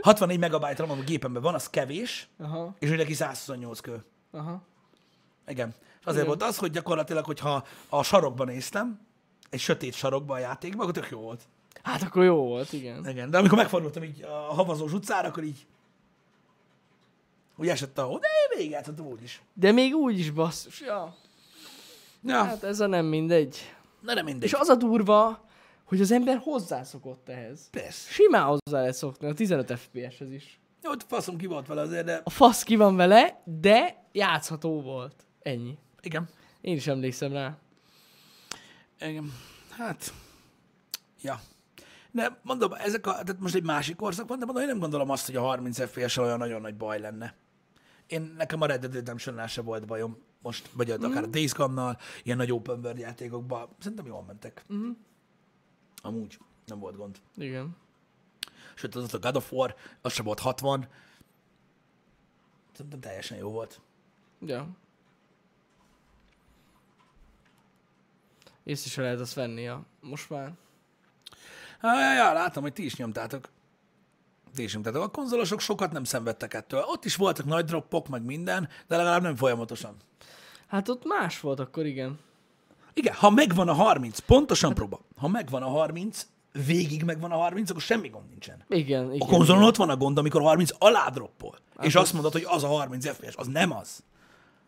[0.00, 4.04] 64 megabyte RAM, ami a gépemben van, az kevés, Aha, és hogy neki 128 kő.
[4.30, 4.62] aha.
[5.46, 5.74] Igen.
[6.00, 6.26] És azért Igen.
[6.38, 9.00] volt az, hogy gyakorlatilag, hogyha a sarokban néztem,
[9.50, 11.40] egy sötét sarokban a játékban, akkor tök jó volt.
[11.84, 13.08] Hát akkor jó volt, igen.
[13.08, 13.30] Igen.
[13.30, 15.66] De amikor megfordultam így a havazós utcára, akkor így
[17.56, 19.42] úgy esett a de én végig játszottam úgy is.
[19.52, 20.80] De még úgy is basszus.
[20.80, 21.16] Ja.
[22.22, 23.74] Ja, Hát ez a nem mindegy.
[24.00, 24.48] na nem mindegy.
[24.48, 25.44] És az a durva,
[25.84, 27.68] hogy az ember hozzászokott ehhez.
[27.70, 28.10] Persze.
[28.10, 30.60] Simán hozzá lehet szokni, a 15 FPS-hez is.
[30.82, 34.82] Jó, ott faszom ki volt vele azért, de A fasz ki van vele, de játszható
[34.82, 35.26] volt.
[35.42, 35.78] Ennyi.
[36.00, 36.28] igen.
[36.60, 37.58] Én is emlékszem rá.
[39.00, 39.32] Igen.
[39.70, 40.12] Hát,
[41.22, 41.40] ja.
[42.14, 45.10] De mondom, ezek a, tehát most egy másik korszak van, de mondom, én nem gondolom
[45.10, 47.34] azt, hogy a 30 fps olyan nagyon nagy baj lenne.
[48.06, 51.04] Én, nekem a Red Dead redemption se volt bajom most, vagy mm.
[51.04, 54.64] akár a Days Gone-nal, ilyen nagy open world játékokban, szerintem jól mentek.
[54.72, 54.90] Mm.
[56.02, 57.18] Amúgy nem volt gond.
[57.36, 57.76] Igen.
[58.74, 60.88] Sőt, az a God of War, az sem volt 60.
[62.72, 63.80] Szerintem teljesen jó volt.
[64.40, 64.68] Ja.
[68.62, 69.86] Észre se lehet azt venni, ja.
[70.00, 70.52] Most már.
[71.84, 73.48] Ja, ja, ja, látom, hogy ti is nyomtátok.
[74.54, 75.02] Ti is nyomtátok.
[75.02, 76.82] A konzolosok sokat nem szenvedtek ettől.
[76.86, 79.96] Ott is voltak nagy droppok, meg minden, de legalább nem folyamatosan.
[80.68, 82.18] Hát ott más volt akkor, igen.
[82.94, 85.00] Igen, ha megvan a 30, pontosan próba.
[85.16, 86.26] Ha megvan a 30,
[86.66, 88.64] végig megvan a 30, akkor semmi gond nincsen.
[88.68, 89.28] Igen, igen.
[89.28, 91.58] A konzolon ott van a gond, amikor 30 alá droppol.
[91.82, 93.34] És az- azt mondod, hogy az a 30 FPS.
[93.36, 94.02] Az nem az.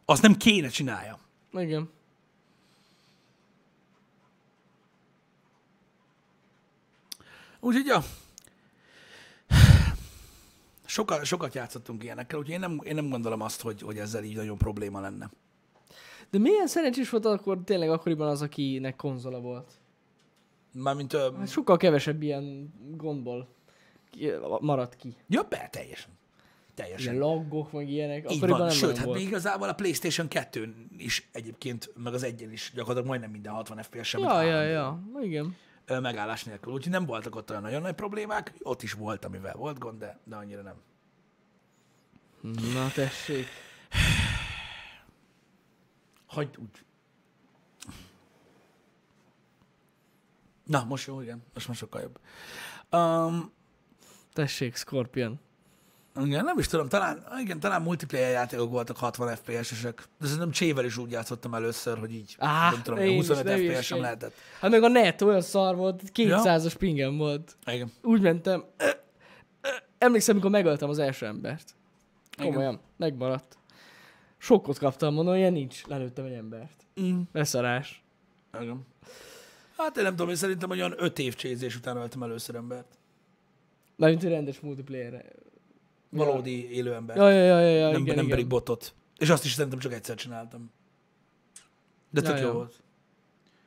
[0.05, 1.19] Azt nem kéne csinálja.
[1.53, 1.91] Igen.
[7.67, 8.03] Úgyhogy, ja.
[10.85, 14.37] Sokat, sokat játszottunk ilyenekkel, úgyhogy én nem, én nem gondolom azt, hogy, hogy ezzel így
[14.37, 15.31] nagyon probléma lenne.
[16.31, 19.73] De milyen szerencsés volt akkor tényleg akkoriban az, akinek konzola volt?
[20.73, 23.49] Mármint, ö, Hát sokkal kevesebb ilyen gondból
[24.61, 25.17] maradt ki.
[25.29, 26.11] ja, be, teljesen.
[26.75, 27.15] Teljesen.
[27.15, 28.33] Ilyen laggok, meg ilyenek.
[28.33, 28.59] Így van.
[28.61, 29.19] nem Sőt, hát volt.
[29.19, 33.83] még igazából a PlayStation 2 is egyébként, meg az egyen is gyakorlatilag majdnem minden 60
[33.83, 35.03] FPS sem Ja, ja, ja.
[35.23, 35.57] Igen.
[35.87, 36.73] Megállás nélkül.
[36.73, 38.55] Úgyhogy nem voltak ott olyan nagyon nagy problémák.
[38.63, 40.77] Ott is volt, amivel volt gond, de, de annyira nem.
[42.73, 43.47] Na tessék.
[46.27, 46.85] Hagyd úgy.
[50.65, 51.43] Na, most jó, igen.
[51.55, 52.21] Most már sokkal jobb.
[53.01, 53.55] Um,
[54.33, 55.41] Tessék, Scorpion.
[56.25, 60.09] Igen, nem is tudom, talán, igen, talán multiplayer játékok voltak 60 FPS-esek.
[60.19, 63.45] De szerintem csével is úgy játszottam először, hogy így, Á, nem tudom, én is, 25
[63.45, 64.35] ne FPS sem lehetett.
[64.61, 67.57] Hát meg a net olyan szar volt, 200-as pingem volt.
[67.67, 67.93] Igen.
[68.03, 68.65] Úgy mentem.
[69.99, 71.75] Emlékszem, amikor megöltem az első embert.
[72.39, 73.59] Komolyan, megmaradt.
[74.39, 75.87] Sokkot kaptam, mondom, ilyen nincs.
[75.87, 76.87] Lelőttem egy embert.
[77.01, 77.21] Mm.
[77.33, 78.05] Leszarás.
[78.61, 78.87] Igen.
[79.77, 82.99] Hát én nem tudom, én szerintem olyan 5 év csézés után öltem először embert.
[83.97, 85.25] Na, mint egy rendes multiplayer.
[86.11, 87.17] Valódi élő ember.
[87.17, 88.29] Ja, ja, ja, ja, ja nem, igen, nem igen.
[88.29, 88.95] pedig botot.
[89.19, 90.71] És azt is szerintem csak egyszer csináltam.
[92.11, 92.53] De tök Ja, jó ja.
[92.53, 92.75] volt.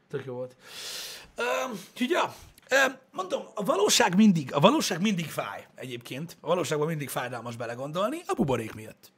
[0.08, 0.56] Tök jó volt.
[1.92, 2.34] Úgyhogy ja,
[3.12, 6.38] mondom, a valóság mindig, a valóság mindig fáj egyébként.
[6.42, 9.12] A valóságban mindig fájdalmas belegondolni, a buborék miatt.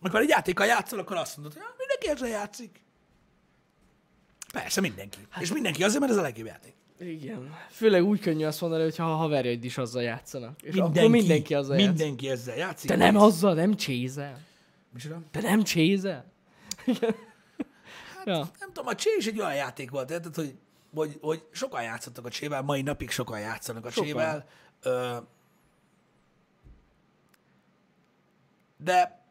[0.00, 2.80] Amikor egy játékkal játszol, akkor azt mondod, hogy "Ja, mindenki ezzel játszik.
[4.52, 5.18] Persze, mindenki.
[5.30, 6.74] Hát, és mindenki azért, mert ez a legjobb játék.
[7.06, 7.54] Igen.
[7.70, 10.62] Főleg úgy könnyű azt mondani, hogy ha a haverjaid is azzal játszanak.
[10.62, 11.96] És mindenki, akkor mindenki azzal játszik.
[11.96, 12.90] Mindenki ezzel játszik.
[12.90, 14.40] Te nem azzal, nem csézel.
[14.92, 15.20] Micsoda?
[15.30, 16.24] Te nem csézel.
[18.24, 18.50] ja.
[18.58, 20.54] nem tudom, a Csé is egy olyan játék volt, érted, hogy,
[20.94, 24.08] hogy, hogy sokan játszottak a Csével, mai napig sokan játszanak a Sokan.
[24.08, 24.46] Csével.
[24.82, 25.16] Ö,
[28.76, 29.24] de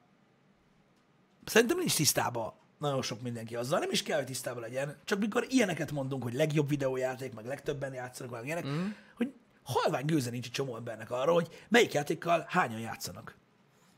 [1.46, 5.46] szerintem nincs tisztában nagyon sok mindenki azzal, nem is kell, hogy tisztában legyen, csak mikor
[5.50, 8.88] ilyeneket mondunk, hogy legjobb videójáték, meg legtöbben játszanak, meg ilyenek, mm.
[9.16, 13.36] hogy halvány gőze nincs egy csomó embernek arra, hogy melyik játékkal hányan játszanak.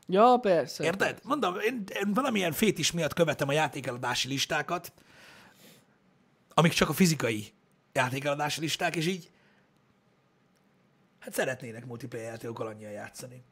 [0.06, 0.84] ja, persze.
[0.84, 1.20] Érted?
[1.22, 4.92] Mondom, én, én valamilyen fétis miatt követem a játékeladási listákat,
[6.54, 7.52] amik csak a fizikai
[7.92, 9.30] játékeladási listák, és így
[11.18, 13.44] hát szeretnének multiplayer játékokkal annyian játszani.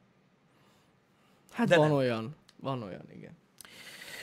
[1.52, 1.96] Hát De van nem.
[1.96, 2.36] olyan.
[2.56, 3.40] Van olyan, igen.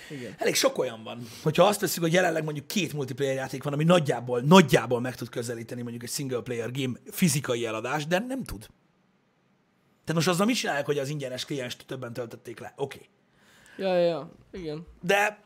[0.10, 0.34] Igen.
[0.38, 1.28] Elég sok olyan van.
[1.43, 5.30] Hogyha azt veszük, hogy jelenleg mondjuk két multiplayer játék van, ami nagyjából, nagyjából meg tud
[5.30, 8.68] közelíteni mondjuk egy single player game fizikai eladás, de nem tud.
[10.03, 12.74] Tehát most azzal mit csinálják, hogy az ingyenes klienst többen töltötték le?
[12.76, 12.97] Oké.
[12.97, 13.88] Okay.
[13.88, 14.32] Ja, ja, ja.
[14.51, 14.88] Igen.
[15.01, 15.39] De,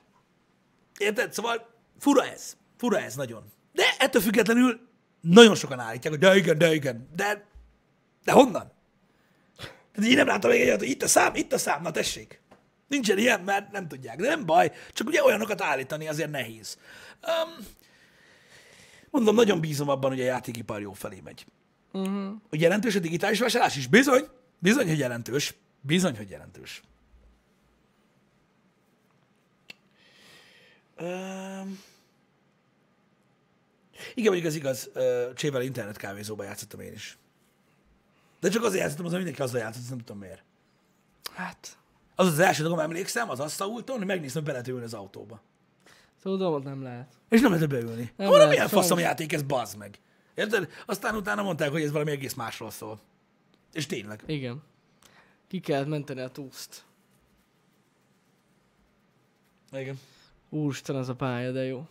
[0.97, 1.33] érted?
[1.33, 2.57] Szóval fura ez.
[2.77, 3.43] Fura ez nagyon.
[3.73, 4.79] De ettől függetlenül
[5.21, 7.45] nagyon sokan állítják, hogy de igen, de igen, de,
[8.23, 8.71] de honnan?
[9.93, 12.41] Tehát én nem látom még egyet, hogy itt a szám, itt a szám, na tessék.
[12.93, 16.77] Nincsen ilyen, mert nem tudják, de nem baj, csak ugye olyanokat állítani azért nehéz.
[17.21, 17.65] Um,
[19.09, 21.45] mondom, nagyon bízom abban, hogy a játékipar jó felé megy.
[21.91, 22.33] Uh-huh.
[22.49, 23.87] Hogy jelentős a digitális vásárlás is?
[23.87, 24.27] Bizony,
[24.59, 25.55] bizony, hogy jelentős.
[25.81, 26.81] Bizony, hogy jelentős.
[30.99, 31.79] Um,
[34.13, 37.17] igen, mondjuk az igaz, uh, Csével internet kávézóba játszottam én is.
[38.39, 40.43] De csak azért játszottam, az mindenki azzal játszott, nem tudom miért.
[41.33, 41.77] Hát,
[42.15, 45.41] Az az első dolgom, emlékszem, az asztalúton, hogy megnéztem, hogy be lehet ülni az autóba.
[46.21, 47.13] tudom, ott nem lehet.
[47.29, 48.11] És nem lehet beülni.
[48.15, 49.99] Nem Mondom, milyen faszom játék ez, bazd meg.
[50.35, 50.69] Érted?
[50.85, 52.99] Aztán utána mondták, hogy ez valami egész másról szól.
[53.73, 54.23] És tényleg.
[54.25, 54.63] Igen.
[55.47, 56.83] Ki kellett menteni a túszt.
[59.71, 59.99] Igen.
[60.49, 61.87] Úristen, az a pálya, de jó.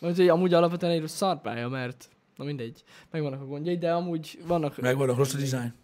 [0.00, 4.38] Vagy hogy amúgy alapvetően egy szar pálya, mert na mindegy, megvannak a gondjai, de amúgy
[4.46, 4.76] vannak...
[4.76, 5.74] Megvannak rossz a dizájn.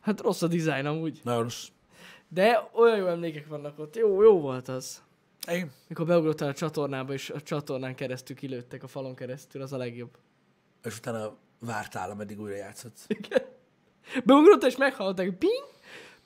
[0.00, 1.20] Hát rossz a dizájn amúgy.
[1.22, 1.66] Nagyon rossz.
[2.28, 3.96] De olyan jó emlékek vannak ott.
[3.96, 5.02] Jó, jó volt az.
[5.46, 5.72] Igen.
[5.88, 10.18] Mikor beugrottál a csatornába, és a csatornán keresztül kilőttek a falon keresztül, az a legjobb.
[10.84, 13.06] És utána vártál, ameddig újra játszott.
[14.24, 15.64] Beugrottál, és meghallották, hogy ping,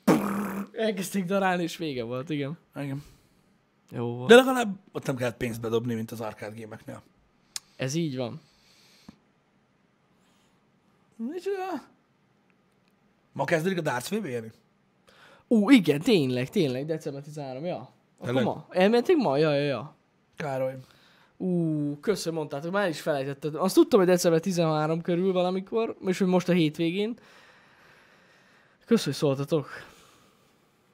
[0.03, 2.57] prrr, elkezdték darálni, és vége volt, igen.
[2.75, 3.03] Igen.
[3.89, 4.29] Jó volt.
[4.29, 7.03] De legalább ott nem kellett pénzt bedobni, mint az arcade gémeknél.
[7.75, 8.41] Ez így van.
[11.15, 11.87] Micsoda?
[13.31, 14.51] Ma kezdődik a Darts VB?
[15.53, 17.75] Ú, igen, tényleg, tényleg, december 13, ja.
[17.75, 18.43] Akkor Tényleg?
[18.43, 18.65] ma.
[18.69, 19.37] Elmentek ma?
[19.37, 19.95] Ja, ja, ja.
[20.35, 20.73] Károly.
[21.37, 23.51] Ú, köszönöm, mondtátok, már is felejtettem.
[23.55, 27.13] Azt tudtam, hogy december 13 körül valamikor, és hogy most a hétvégén.
[28.85, 29.67] Köszönöm, hogy szóltatok.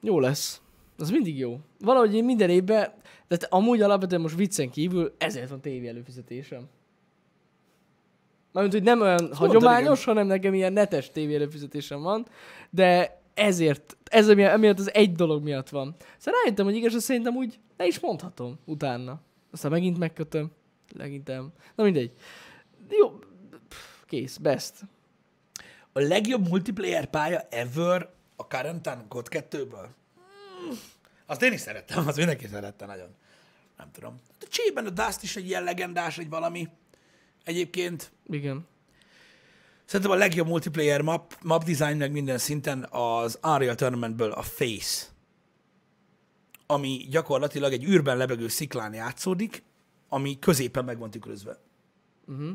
[0.00, 0.60] Jó lesz.
[0.98, 1.58] Az mindig jó.
[1.78, 2.92] Valahogy én minden évben,
[3.28, 6.68] de amúgy alapvetően most viccen kívül ezért van tévé előfizetésem.
[8.52, 12.26] Mármint, hogy nem olyan hagyományos, hanem nekem ilyen netes tévé előfizetésem van,
[12.70, 15.96] de ezért, ez emiatt, az egy dolog miatt van.
[16.18, 19.20] Szóval rájöttem, hogy igaz, szerintem úgy le is mondhatom utána.
[19.50, 20.50] Aztán megint megkötöm.
[20.96, 21.52] Legintem.
[21.74, 22.12] Na mindegy.
[22.88, 23.18] Jó.
[24.06, 24.36] Kész.
[24.36, 24.74] Best.
[25.92, 29.86] A legjobb multiplayer pálya ever a Quarantine God 2-ből?
[30.14, 30.78] Hmm.
[31.26, 33.08] Azt én is szerettem, az mindenki szerette nagyon.
[33.76, 34.20] Nem tudom.
[34.40, 36.68] A Csében a Dust is egy ilyen legendás, egy valami.
[37.44, 38.66] Egyébként Igen.
[39.90, 45.06] Szerintem a legjobb multiplayer map, map design meg minden szinten az Unreal Tournamentből a Face.
[46.66, 49.62] Ami gyakorlatilag egy űrben lebegő sziklán játszódik,
[50.08, 51.58] ami középen meg van tükrözve.
[52.26, 52.50] Uh-huh.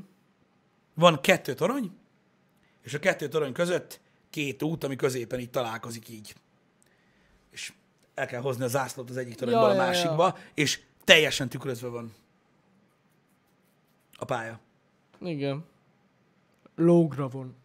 [0.93, 1.91] Van kettő torony,
[2.81, 6.35] és a kettő torony között két út, ami középen így találkozik így.
[7.51, 7.73] És
[8.13, 9.87] el kell hozni a zászlót az egyik toronyból Ja, a ja, ja.
[9.87, 12.13] másikba, és teljesen tükrözve van
[14.17, 14.59] a pálya.
[15.19, 15.73] Igen.
[16.75, 17.55] Lógra van.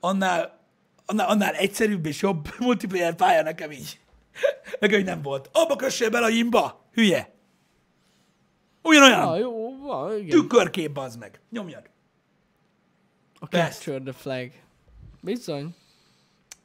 [0.00, 0.58] Annál,
[1.06, 4.00] annál, annál egyszerűbb és jobb multiplayer pálya nekem így.
[4.80, 5.50] Nekem így nem volt.
[5.52, 7.34] Abba kössél bele a jimba, hülye.
[8.82, 9.20] Ugyanolyan.
[9.20, 10.28] Ah, jó, van, igen.
[10.28, 11.40] Tükörkép az meg.
[11.50, 11.90] Nyomjad.
[13.38, 13.72] A Best.
[13.72, 14.50] Capture the Flag.
[15.20, 15.74] Bizony.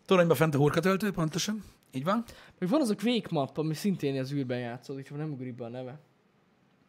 [0.05, 1.63] Toronyba fent a hurkatöltő, pontosan.
[1.91, 2.23] Így van.
[2.59, 5.65] Még van az a Quake map, ami szintén az űrben játszódik, csak nem ugrik be
[5.65, 5.99] a neve.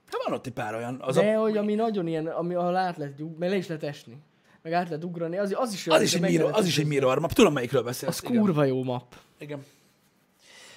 [0.05, 1.01] Hát van ott egy pár olyan.
[1.01, 3.83] Az, De a, hogy ami nagyon ilyen, ami ahol át lehet, meg le is lehet
[3.83, 4.17] esni.
[4.63, 7.19] Meg át lehet ugrani, az, az is az, is egy mirror, az is egy mirror
[7.19, 7.33] map.
[7.33, 8.13] Tudom, melyikről beszélsz.
[8.13, 9.17] Az kurva jó map.
[9.39, 9.65] Igen.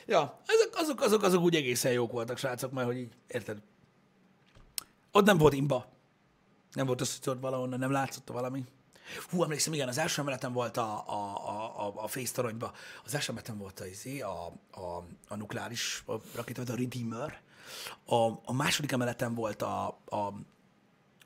[0.05, 3.57] Ja, ezek, azok, azok, azok úgy egészen jók voltak, srácok, mert hogy így, érted?
[5.11, 5.85] Ott nem volt imba.
[6.73, 8.63] Nem volt az, hogy ott valahonnan nem látszott valami.
[9.29, 12.73] Hú, emlékszem, igen, az első emeleten volt a, a, a, a, a Face toronyba,
[13.05, 16.03] az első emeleten volt a, izé, a, a, a nukleáris
[16.35, 17.41] rakéta, a Redeemer.
[18.05, 20.33] A, a második emeleten volt a, a,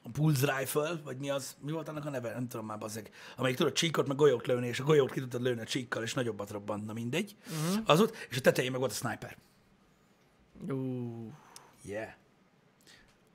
[0.03, 3.11] a Pulse Rifle, vagy mi az, mi volt annak a neve, nem tudom már bazzeg,
[3.37, 6.13] amelyik tudod csíkot, meg golyót lőni, és a golyót ki tudod lőni a csíkkal, és
[6.13, 7.35] nagyobbat robbant, na mindegy.
[7.47, 7.83] Uh-huh.
[7.85, 9.37] Az ott, és a tetején meg volt a sniper.
[10.69, 11.31] Ú,
[11.83, 12.09] Yeah.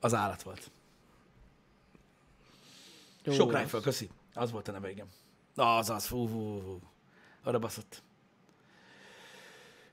[0.01, 0.71] Az állat volt.
[3.23, 3.63] jó Sok lesz.
[3.63, 4.11] rifle, köszi.
[4.35, 5.07] Az volt a neve, igen.
[5.55, 6.81] Az az, fú, fú, fú.
[7.43, 8.03] Arra baszott.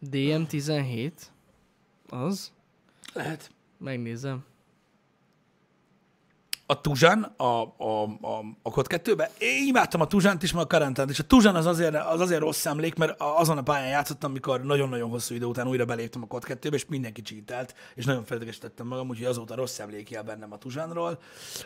[0.06, 1.12] DM17?
[2.10, 2.52] Az?
[3.14, 3.52] Lehet.
[3.78, 4.46] Megnézem.
[6.72, 7.44] A Tuzsán, a,
[7.78, 11.20] a, a, a Kod 2-ben, én imádtam a Tuzsánt is, meg a Karantánt is.
[11.20, 15.10] A Tuzsán az azért, az azért rossz emlék, mert azon a pályán játszottam, amikor nagyon-nagyon
[15.10, 19.10] hosszú idő után újra beléptem a Kod 2-be, és mindenki cheatelt, és nagyon felidegesítettem magam,
[19.10, 21.20] úgyhogy azóta rossz emlék jel bennem a Tuzsánról,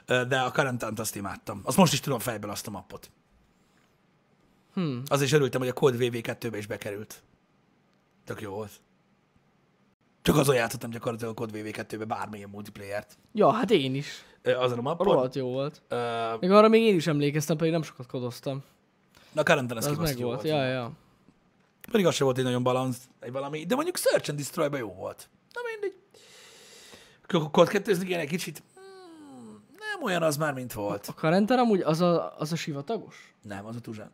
[0.05, 1.61] de a Karantánt azt imádtam.
[1.63, 3.11] Azt most is tudom fejből azt a mappot.
[4.73, 4.97] Hm.
[5.07, 7.23] Az is örültem, hogy a Code VV2-be is bekerült.
[8.23, 8.71] Tök jó volt.
[10.26, 13.17] Csak azon játszottam gyakorlatilag a Code VV2-be bármilyen multiplayer-t.
[13.34, 14.07] Ja, hát én is.
[14.43, 15.07] Azon a mappon.
[15.07, 15.82] Rohadt jó volt.
[15.88, 18.63] Ö, Még arra még én is emlékeztem, pedig nem sokat kodoztam.
[19.32, 20.41] Na, Quarantine az Az meg volt.
[20.41, 20.43] volt.
[20.43, 20.91] Ja, ja.
[21.91, 24.93] Pedig az sem volt egy nagyon balansz, egy valami, de mondjuk Search and destroy jó
[24.93, 25.30] volt.
[25.53, 25.99] Na mindegy.
[27.51, 31.07] Code 2 igen, egy kicsit hmm, nem olyan az már, mint volt.
[31.07, 33.34] A Karenter amúgy az a, az a sivatagos?
[33.41, 34.11] Nem, az a Tuzsán.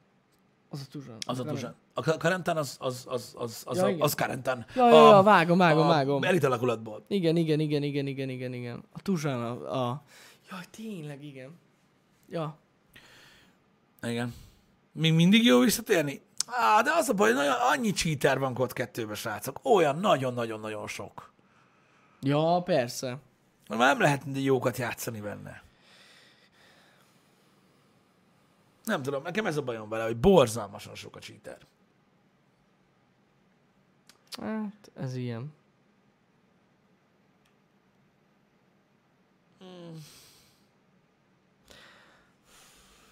[0.74, 1.17] Az a Tuzsán.
[1.26, 1.76] Az a Tuzsán.
[1.93, 4.65] A Karantán az, az, az, az, az, Ja, a, az Karantán.
[4.76, 6.24] Ja, ja, ja, vágom, vágom, vágom.
[6.24, 7.05] elit alakulatból.
[7.07, 8.84] Igen, igen, igen, igen, igen, igen, igen.
[8.91, 9.89] A Tuzsán a...
[9.89, 10.03] a...
[10.49, 11.59] Jaj, tényleg, igen.
[12.30, 12.57] Ja.
[14.01, 14.34] Igen.
[14.91, 16.22] Még mindig jó visszatérni?
[16.45, 19.59] Á, de az a baj, nagyon, annyi cheater van Code 2 srácok.
[19.63, 21.34] Olyan nagyon-nagyon-nagyon sok.
[22.22, 23.17] Ja, persze.
[23.67, 25.63] Már nem lehet jókat játszani benne.
[28.91, 31.57] Nem tudom, nekem ez a bajom vele, hogy borzalmasan sok a cheater.
[34.41, 35.53] Hát, ez ilyen.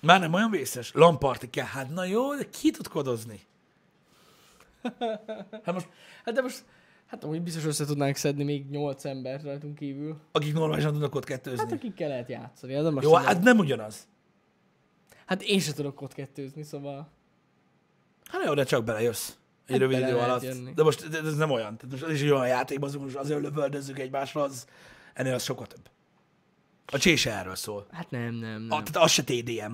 [0.02, 0.92] Már nem olyan vészes?
[0.94, 1.66] Lamparti kell.
[1.66, 3.40] Hát na jó, de ki tud kodozni?
[5.64, 5.90] Hát most,
[6.26, 6.64] Hát de most...
[7.06, 10.18] Hát amúgy biztos össze tudnánk szedni még nyolc embert rajtunk kívül.
[10.32, 11.72] akik normálisan tudnak ott Hát kettőzni.
[11.72, 12.74] akikkel lehet játszani.
[12.74, 14.08] Hát, de most Jó, nem- hát nem ugyanaz.
[15.30, 17.10] Hát én se tudok ott kettőzni, szóval...
[18.26, 19.30] Hát jó, de csak belejössz.
[19.30, 19.36] Egy
[19.72, 20.44] Hát rövid idő alatt.
[20.44, 20.74] jönni.
[20.74, 21.78] De most de ez nem olyan.
[21.78, 24.68] Tehát most az is olyan játék, az most azért lövöldözzük egymásra, az
[25.14, 25.90] ennél az sokkal több.
[26.86, 27.88] A csése erről szól.
[27.92, 28.78] Hát nem, nem, nem.
[28.78, 29.74] A, tehát az se TDM.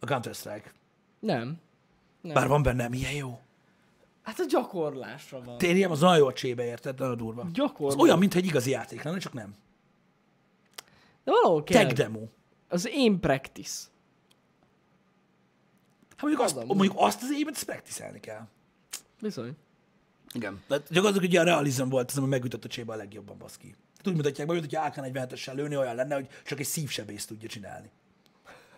[0.00, 0.72] A Counter-Strike.
[1.18, 1.60] Nem.
[2.20, 2.34] nem.
[2.34, 3.40] Bár van benne, milyen jó.
[4.22, 5.58] Hát a gyakorlásra van.
[5.58, 6.98] TDM az nagyon jó a csébe, érted?
[6.98, 7.42] Nagyon durva.
[7.42, 8.00] Az Gyakorlás.
[8.00, 9.54] olyan, mintha egy igazi játék lenne, csak nem.
[11.24, 11.82] De valahol kell.
[11.82, 12.20] Tech demo.
[12.68, 13.82] Az én practice.
[16.16, 18.46] Hát mondjuk azt, mondjuk azt az évet practice kell.
[19.20, 19.56] Bizony.
[20.32, 20.62] Igen.
[20.66, 23.66] De gyakorlatilag ugye a realizm volt az, ami megütött a csébe a legjobban, baszki.
[23.66, 27.48] Tehát úgy mutatják be, mint hogyha AK-47-essel lőni, olyan lenne, hogy csak egy szívsebészt tudja
[27.48, 27.90] csinálni.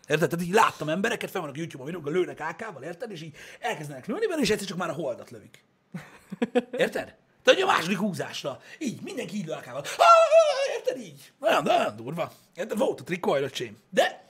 [0.08, 0.28] Érted?
[0.28, 3.10] Tehát így láttam embereket, fel vannak a YouTube-on videók, lőnek AK-val, érted?
[3.10, 5.64] És így elkezdenek lőni benne, és egyszer csak már a holdat lövik.
[6.70, 7.16] Érted?
[7.44, 8.60] Hogy a második húzásra.
[8.78, 9.80] Így, mindenki így lő AK-val.
[9.80, 11.32] Ah, Érted így?
[11.38, 12.32] Nagyon, nagyon durva.
[12.54, 12.78] Érted?
[12.78, 13.76] Volt a trikó, öcsém.
[13.90, 14.28] De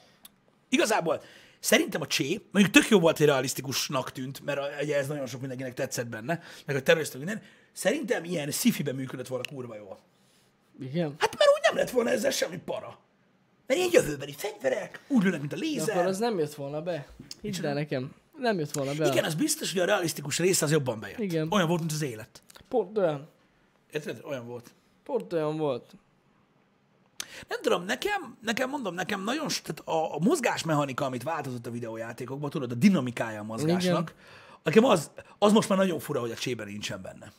[0.69, 1.23] igazából
[1.61, 5.41] szerintem a csé, mondjuk tök jó volt, hogy realisztikusnak tűnt, mert ugye ez nagyon sok
[5.41, 7.43] mindenkinek tetszett benne, meg a terrorista minden.
[7.73, 9.99] Szerintem ilyen sci-fiben működött volna kurva jól.
[10.81, 11.15] Igen.
[11.19, 12.99] Hát mert úgy nem lett volna ezzel semmi para.
[13.67, 15.97] Mert ilyen jövőbeli fegyverek, úgy lőnek, mint a De lézer.
[15.97, 17.07] akkor az nem jött volna be.
[17.41, 18.15] Hidd el nekem.
[18.39, 19.07] Nem jött volna be.
[19.07, 21.19] Igen, az biztos, hogy a realisztikus része az jobban bejött.
[21.19, 21.49] Igen.
[21.53, 22.43] Olyan volt, mint az élet.
[22.69, 23.29] Pont olyan.
[23.93, 24.21] Érted?
[24.25, 24.71] Olyan volt.
[25.05, 25.93] Pont olyan volt.
[27.49, 32.51] Nem tudom, nekem, nekem mondom, nekem nagyon, tehát a, a mozgásmechanika, amit változott a videójátékokban,
[32.51, 34.15] tudod, a dinamikája a mozgásnak,
[34.63, 37.33] nekem az, az most már nagyon fura, hogy a csében nincsen benne.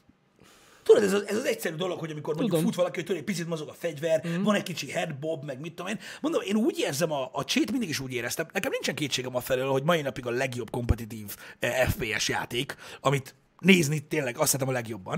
[0.84, 2.66] Tudod, ez az, ez az egyszerű dolog, hogy amikor mondjuk Tudom.
[2.66, 4.44] fut valaki, hogy tudod, egy picit mozog a fegyver, mm.
[4.44, 6.00] van egy kicsi headbob, meg mit tudom én.
[6.22, 9.40] Mondom, én úgy érzem, a, a csét mindig is úgy éreztem, nekem nincsen kétségem a
[9.40, 14.68] felől, hogy mai napig a legjobb kompetitív eh, FPS játék, amit nézni tényleg azt hiszem
[14.68, 15.18] a legjobban.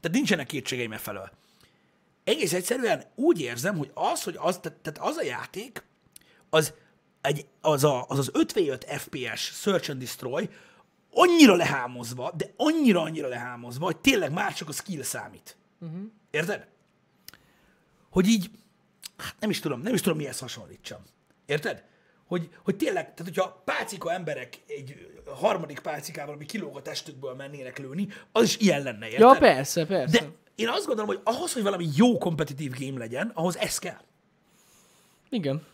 [0.00, 1.30] Tehát nincsenek kétségeim e felől
[2.28, 5.84] egész egyszerűen úgy érzem, hogy az, hogy az, tehát tehát az a játék,
[6.50, 6.74] az,
[7.20, 10.48] egy, az, a, az az 5v5 FPS Search and Destroy
[11.12, 15.56] annyira lehámozva, de annyira-annyira lehámozva, hogy tényleg már csak a skill számít.
[15.80, 16.00] Uh-huh.
[16.30, 16.66] Érted?
[18.10, 18.50] Hogy így,
[19.16, 21.00] hát nem is tudom, nem is tudom mihez hasonlítsam.
[21.46, 21.84] Érted?
[22.26, 27.78] Hogy, hogy tényleg, tehát hogyha pácika emberek egy harmadik pácikával, ami kilóg a testükből mennének
[27.78, 29.20] lőni, az is ilyen lenne, érted?
[29.20, 30.20] Ja, persze, persze.
[30.20, 34.00] De én azt gondolom, hogy ahhoz, hogy valami jó kompetitív game legyen, ahhoz ez kell.
[35.30, 35.66] Igen.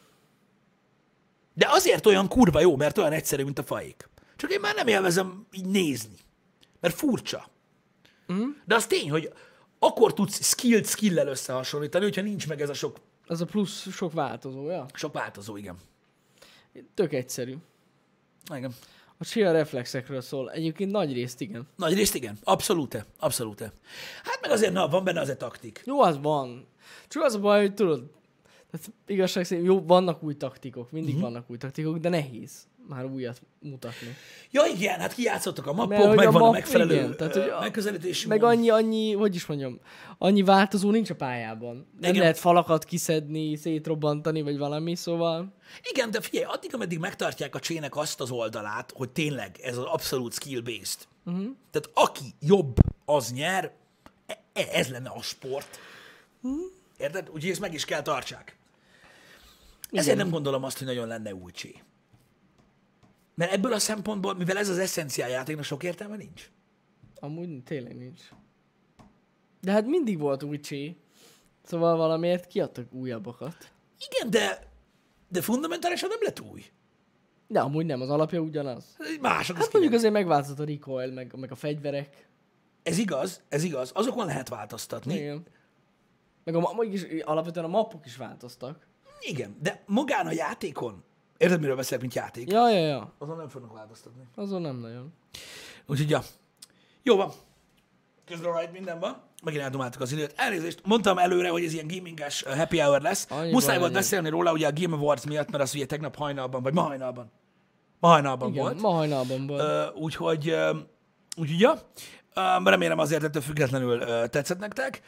[1.54, 4.08] De azért olyan kurva jó, mert olyan egyszerű, mint a faék.
[4.36, 6.16] Csak én már nem élvezem így nézni.
[6.80, 7.48] Mert furcsa.
[8.32, 8.48] Mm.
[8.64, 9.32] De az tény, hogy
[9.78, 14.12] akkor tudsz skilled skill-el összehasonlítani, hogyha nincs meg ez a sok, Az a plusz sok
[14.12, 14.86] változója.
[14.92, 15.76] sok változó, igen.
[16.94, 17.56] Tök egyszerű.
[18.54, 18.74] igen.
[19.18, 20.50] A chill reflexekről szól.
[20.50, 21.66] Egyébként nagy részt igen.
[21.76, 22.38] Nagy részt igen.
[22.44, 23.06] Abszolút.
[23.18, 23.60] Abszolút.
[24.22, 25.82] Hát meg azért, na, van benne az a taktik.
[25.84, 26.66] Jó, az van.
[27.08, 28.10] Csak az a baj, hogy tudod,
[28.70, 31.22] tehát igazság szerint jó, vannak új taktikok, mindig Mhm.
[31.22, 31.32] mm-hmm.
[31.32, 34.16] vannak új taktikok, de nehéz már újat mutatni.
[34.50, 37.60] Ja, igen, hát kijátszottak a mappok, a megvan a, map- megfelelő igen, tehát, hogy a-
[37.60, 38.50] megközelítési Meg mód.
[38.50, 39.80] annyi, annyi, hogy is mondjam,
[40.18, 41.74] annyi változó nincs a pályában.
[42.00, 42.20] Nem Igen.
[42.20, 45.52] lehet falakat kiszedni, szétrobbantani, vagy valami, szóval...
[45.90, 49.84] Igen, de figyelj, addig, ameddig megtartják a csének azt az oldalát, hogy tényleg ez az
[49.84, 50.98] abszolút skill-based.
[51.24, 51.44] Uh-huh.
[51.70, 53.72] Tehát aki jobb, az nyer,
[54.26, 55.78] E- e- ez lenne a sport.
[56.42, 56.60] Uh-huh.
[56.96, 57.28] Érted?
[57.34, 58.56] Úgyhogy ezt meg is kell tartsák.
[59.90, 61.74] Ezért nem gondolom azt, hogy nagyon lenne új csé.
[63.34, 66.50] Mert ebből a szempontból, mivel ez az eszenciál játéknak sok értelme nincs.
[67.20, 68.20] Amúgy tényleg nincs.
[69.60, 70.96] De hát mindig volt új csé.
[71.62, 73.72] Szóval valamiért kiadtak újabbakat.
[74.08, 74.70] Igen, de,
[75.28, 76.64] de fundamentálisan nem lett új.
[77.46, 78.96] De amúgy nem, az alapja ugyanaz.
[79.20, 82.28] Mások Hát mondjuk azért megváltozott a recoil, meg, meg a fegyverek.
[82.82, 83.90] Ez igaz, ez igaz.
[83.94, 85.14] Azokon lehet változtatni.
[85.14, 85.46] Igen.
[86.44, 88.86] Meg a, mégis alapvetően a mappok is változtak.
[89.20, 91.04] Igen, de magán a játékon,
[91.36, 92.50] érted, miről beszélek, mint játék?
[92.50, 93.12] Ja, ja, ja.
[93.18, 94.22] Azon nem fognak változtatni.
[94.34, 95.12] Azon nem nagyon.
[95.86, 96.22] Úgyhogy, ja.
[97.02, 97.30] Jó van.
[98.26, 99.16] Közben rajt minden van.
[99.44, 100.32] Megint eldomáltuk az időt.
[100.36, 103.26] Elnézést, mondtam előre, hogy ez ilyen gaminges uh, happy hour lesz.
[103.30, 106.62] Annyi Muszáj volt beszélni róla ugye a Game Awards miatt, mert az ugye tegnap hajnalban,
[106.62, 107.30] vagy ma hajnalban.
[108.00, 108.80] Ma hajnalban Igen, volt.
[108.80, 109.90] ma hajnalban volt.
[109.94, 110.76] Uh, úgyhogy, uh,
[111.36, 111.74] úgyhogy ja.
[112.64, 115.00] Remélem azért ettől függetlenül tetszett nektek.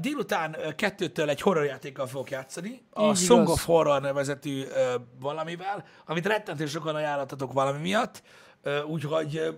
[0.00, 2.82] Délután kettőtől egy horrorjátékkal fogok játszani.
[2.90, 3.52] A Így Song igaz.
[3.52, 4.64] of Horror nevezetű
[5.20, 8.22] valamivel, amit rettentő sokan ajánlottatok valami miatt.
[8.86, 9.56] Úgyhogy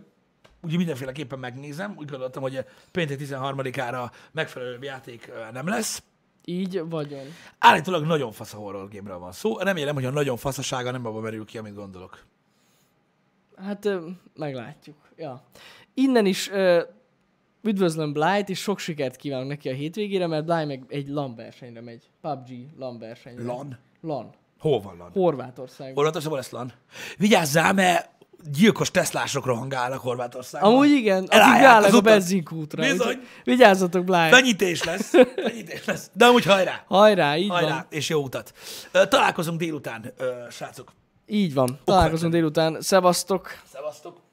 [0.62, 1.94] úgy mindenféleképpen megnézem.
[1.98, 6.02] Úgy gondoltam, hogy péntek 13-ára megfelelőbb játék nem lesz.
[6.44, 7.24] Így vagyon.
[7.58, 9.58] Állítólag nagyon fasz a horror game van szó.
[9.58, 12.24] Remélem, hogy a nagyon faszasága nem abban merül ki, amit gondolok.
[13.56, 13.88] Hát
[14.34, 14.96] meglátjuk.
[15.16, 15.42] Ja.
[15.94, 16.82] Innen is ö,
[17.64, 21.80] üdvözlöm Blight, és sok sikert kívánok neki a hétvégére, mert Blight meg egy LAN versenyre
[21.80, 22.02] megy.
[22.20, 23.42] PUBG LAN versenyre.
[23.44, 23.78] LAN?
[24.00, 24.30] LAN.
[24.58, 25.10] Hol van LAN?
[25.12, 25.94] Horvátországban.
[25.94, 26.72] Horvátországban lesz LAN.
[27.16, 28.10] Vigyázzál, mert
[28.52, 30.72] gyilkos teszlások rohangálnak Horvátországban.
[30.72, 32.82] Amúgy igen, akik az a benzinkútra.
[32.82, 33.18] Bizony.
[33.44, 34.34] Vigyázzatok, Blight.
[34.34, 35.10] Fenyítés lesz.
[35.46, 36.10] Fenyítés lesz.
[36.12, 36.84] De amúgy hajrá.
[36.86, 37.86] Hajrá, így Hajrá, van.
[37.88, 38.52] és jó utat.
[39.08, 40.12] Találkozunk délután,
[40.50, 40.92] srácok.
[41.26, 41.78] Így van.
[41.84, 42.80] Találkozunk délután.
[42.80, 43.60] Szevasztok.
[43.72, 44.23] Szevasztok.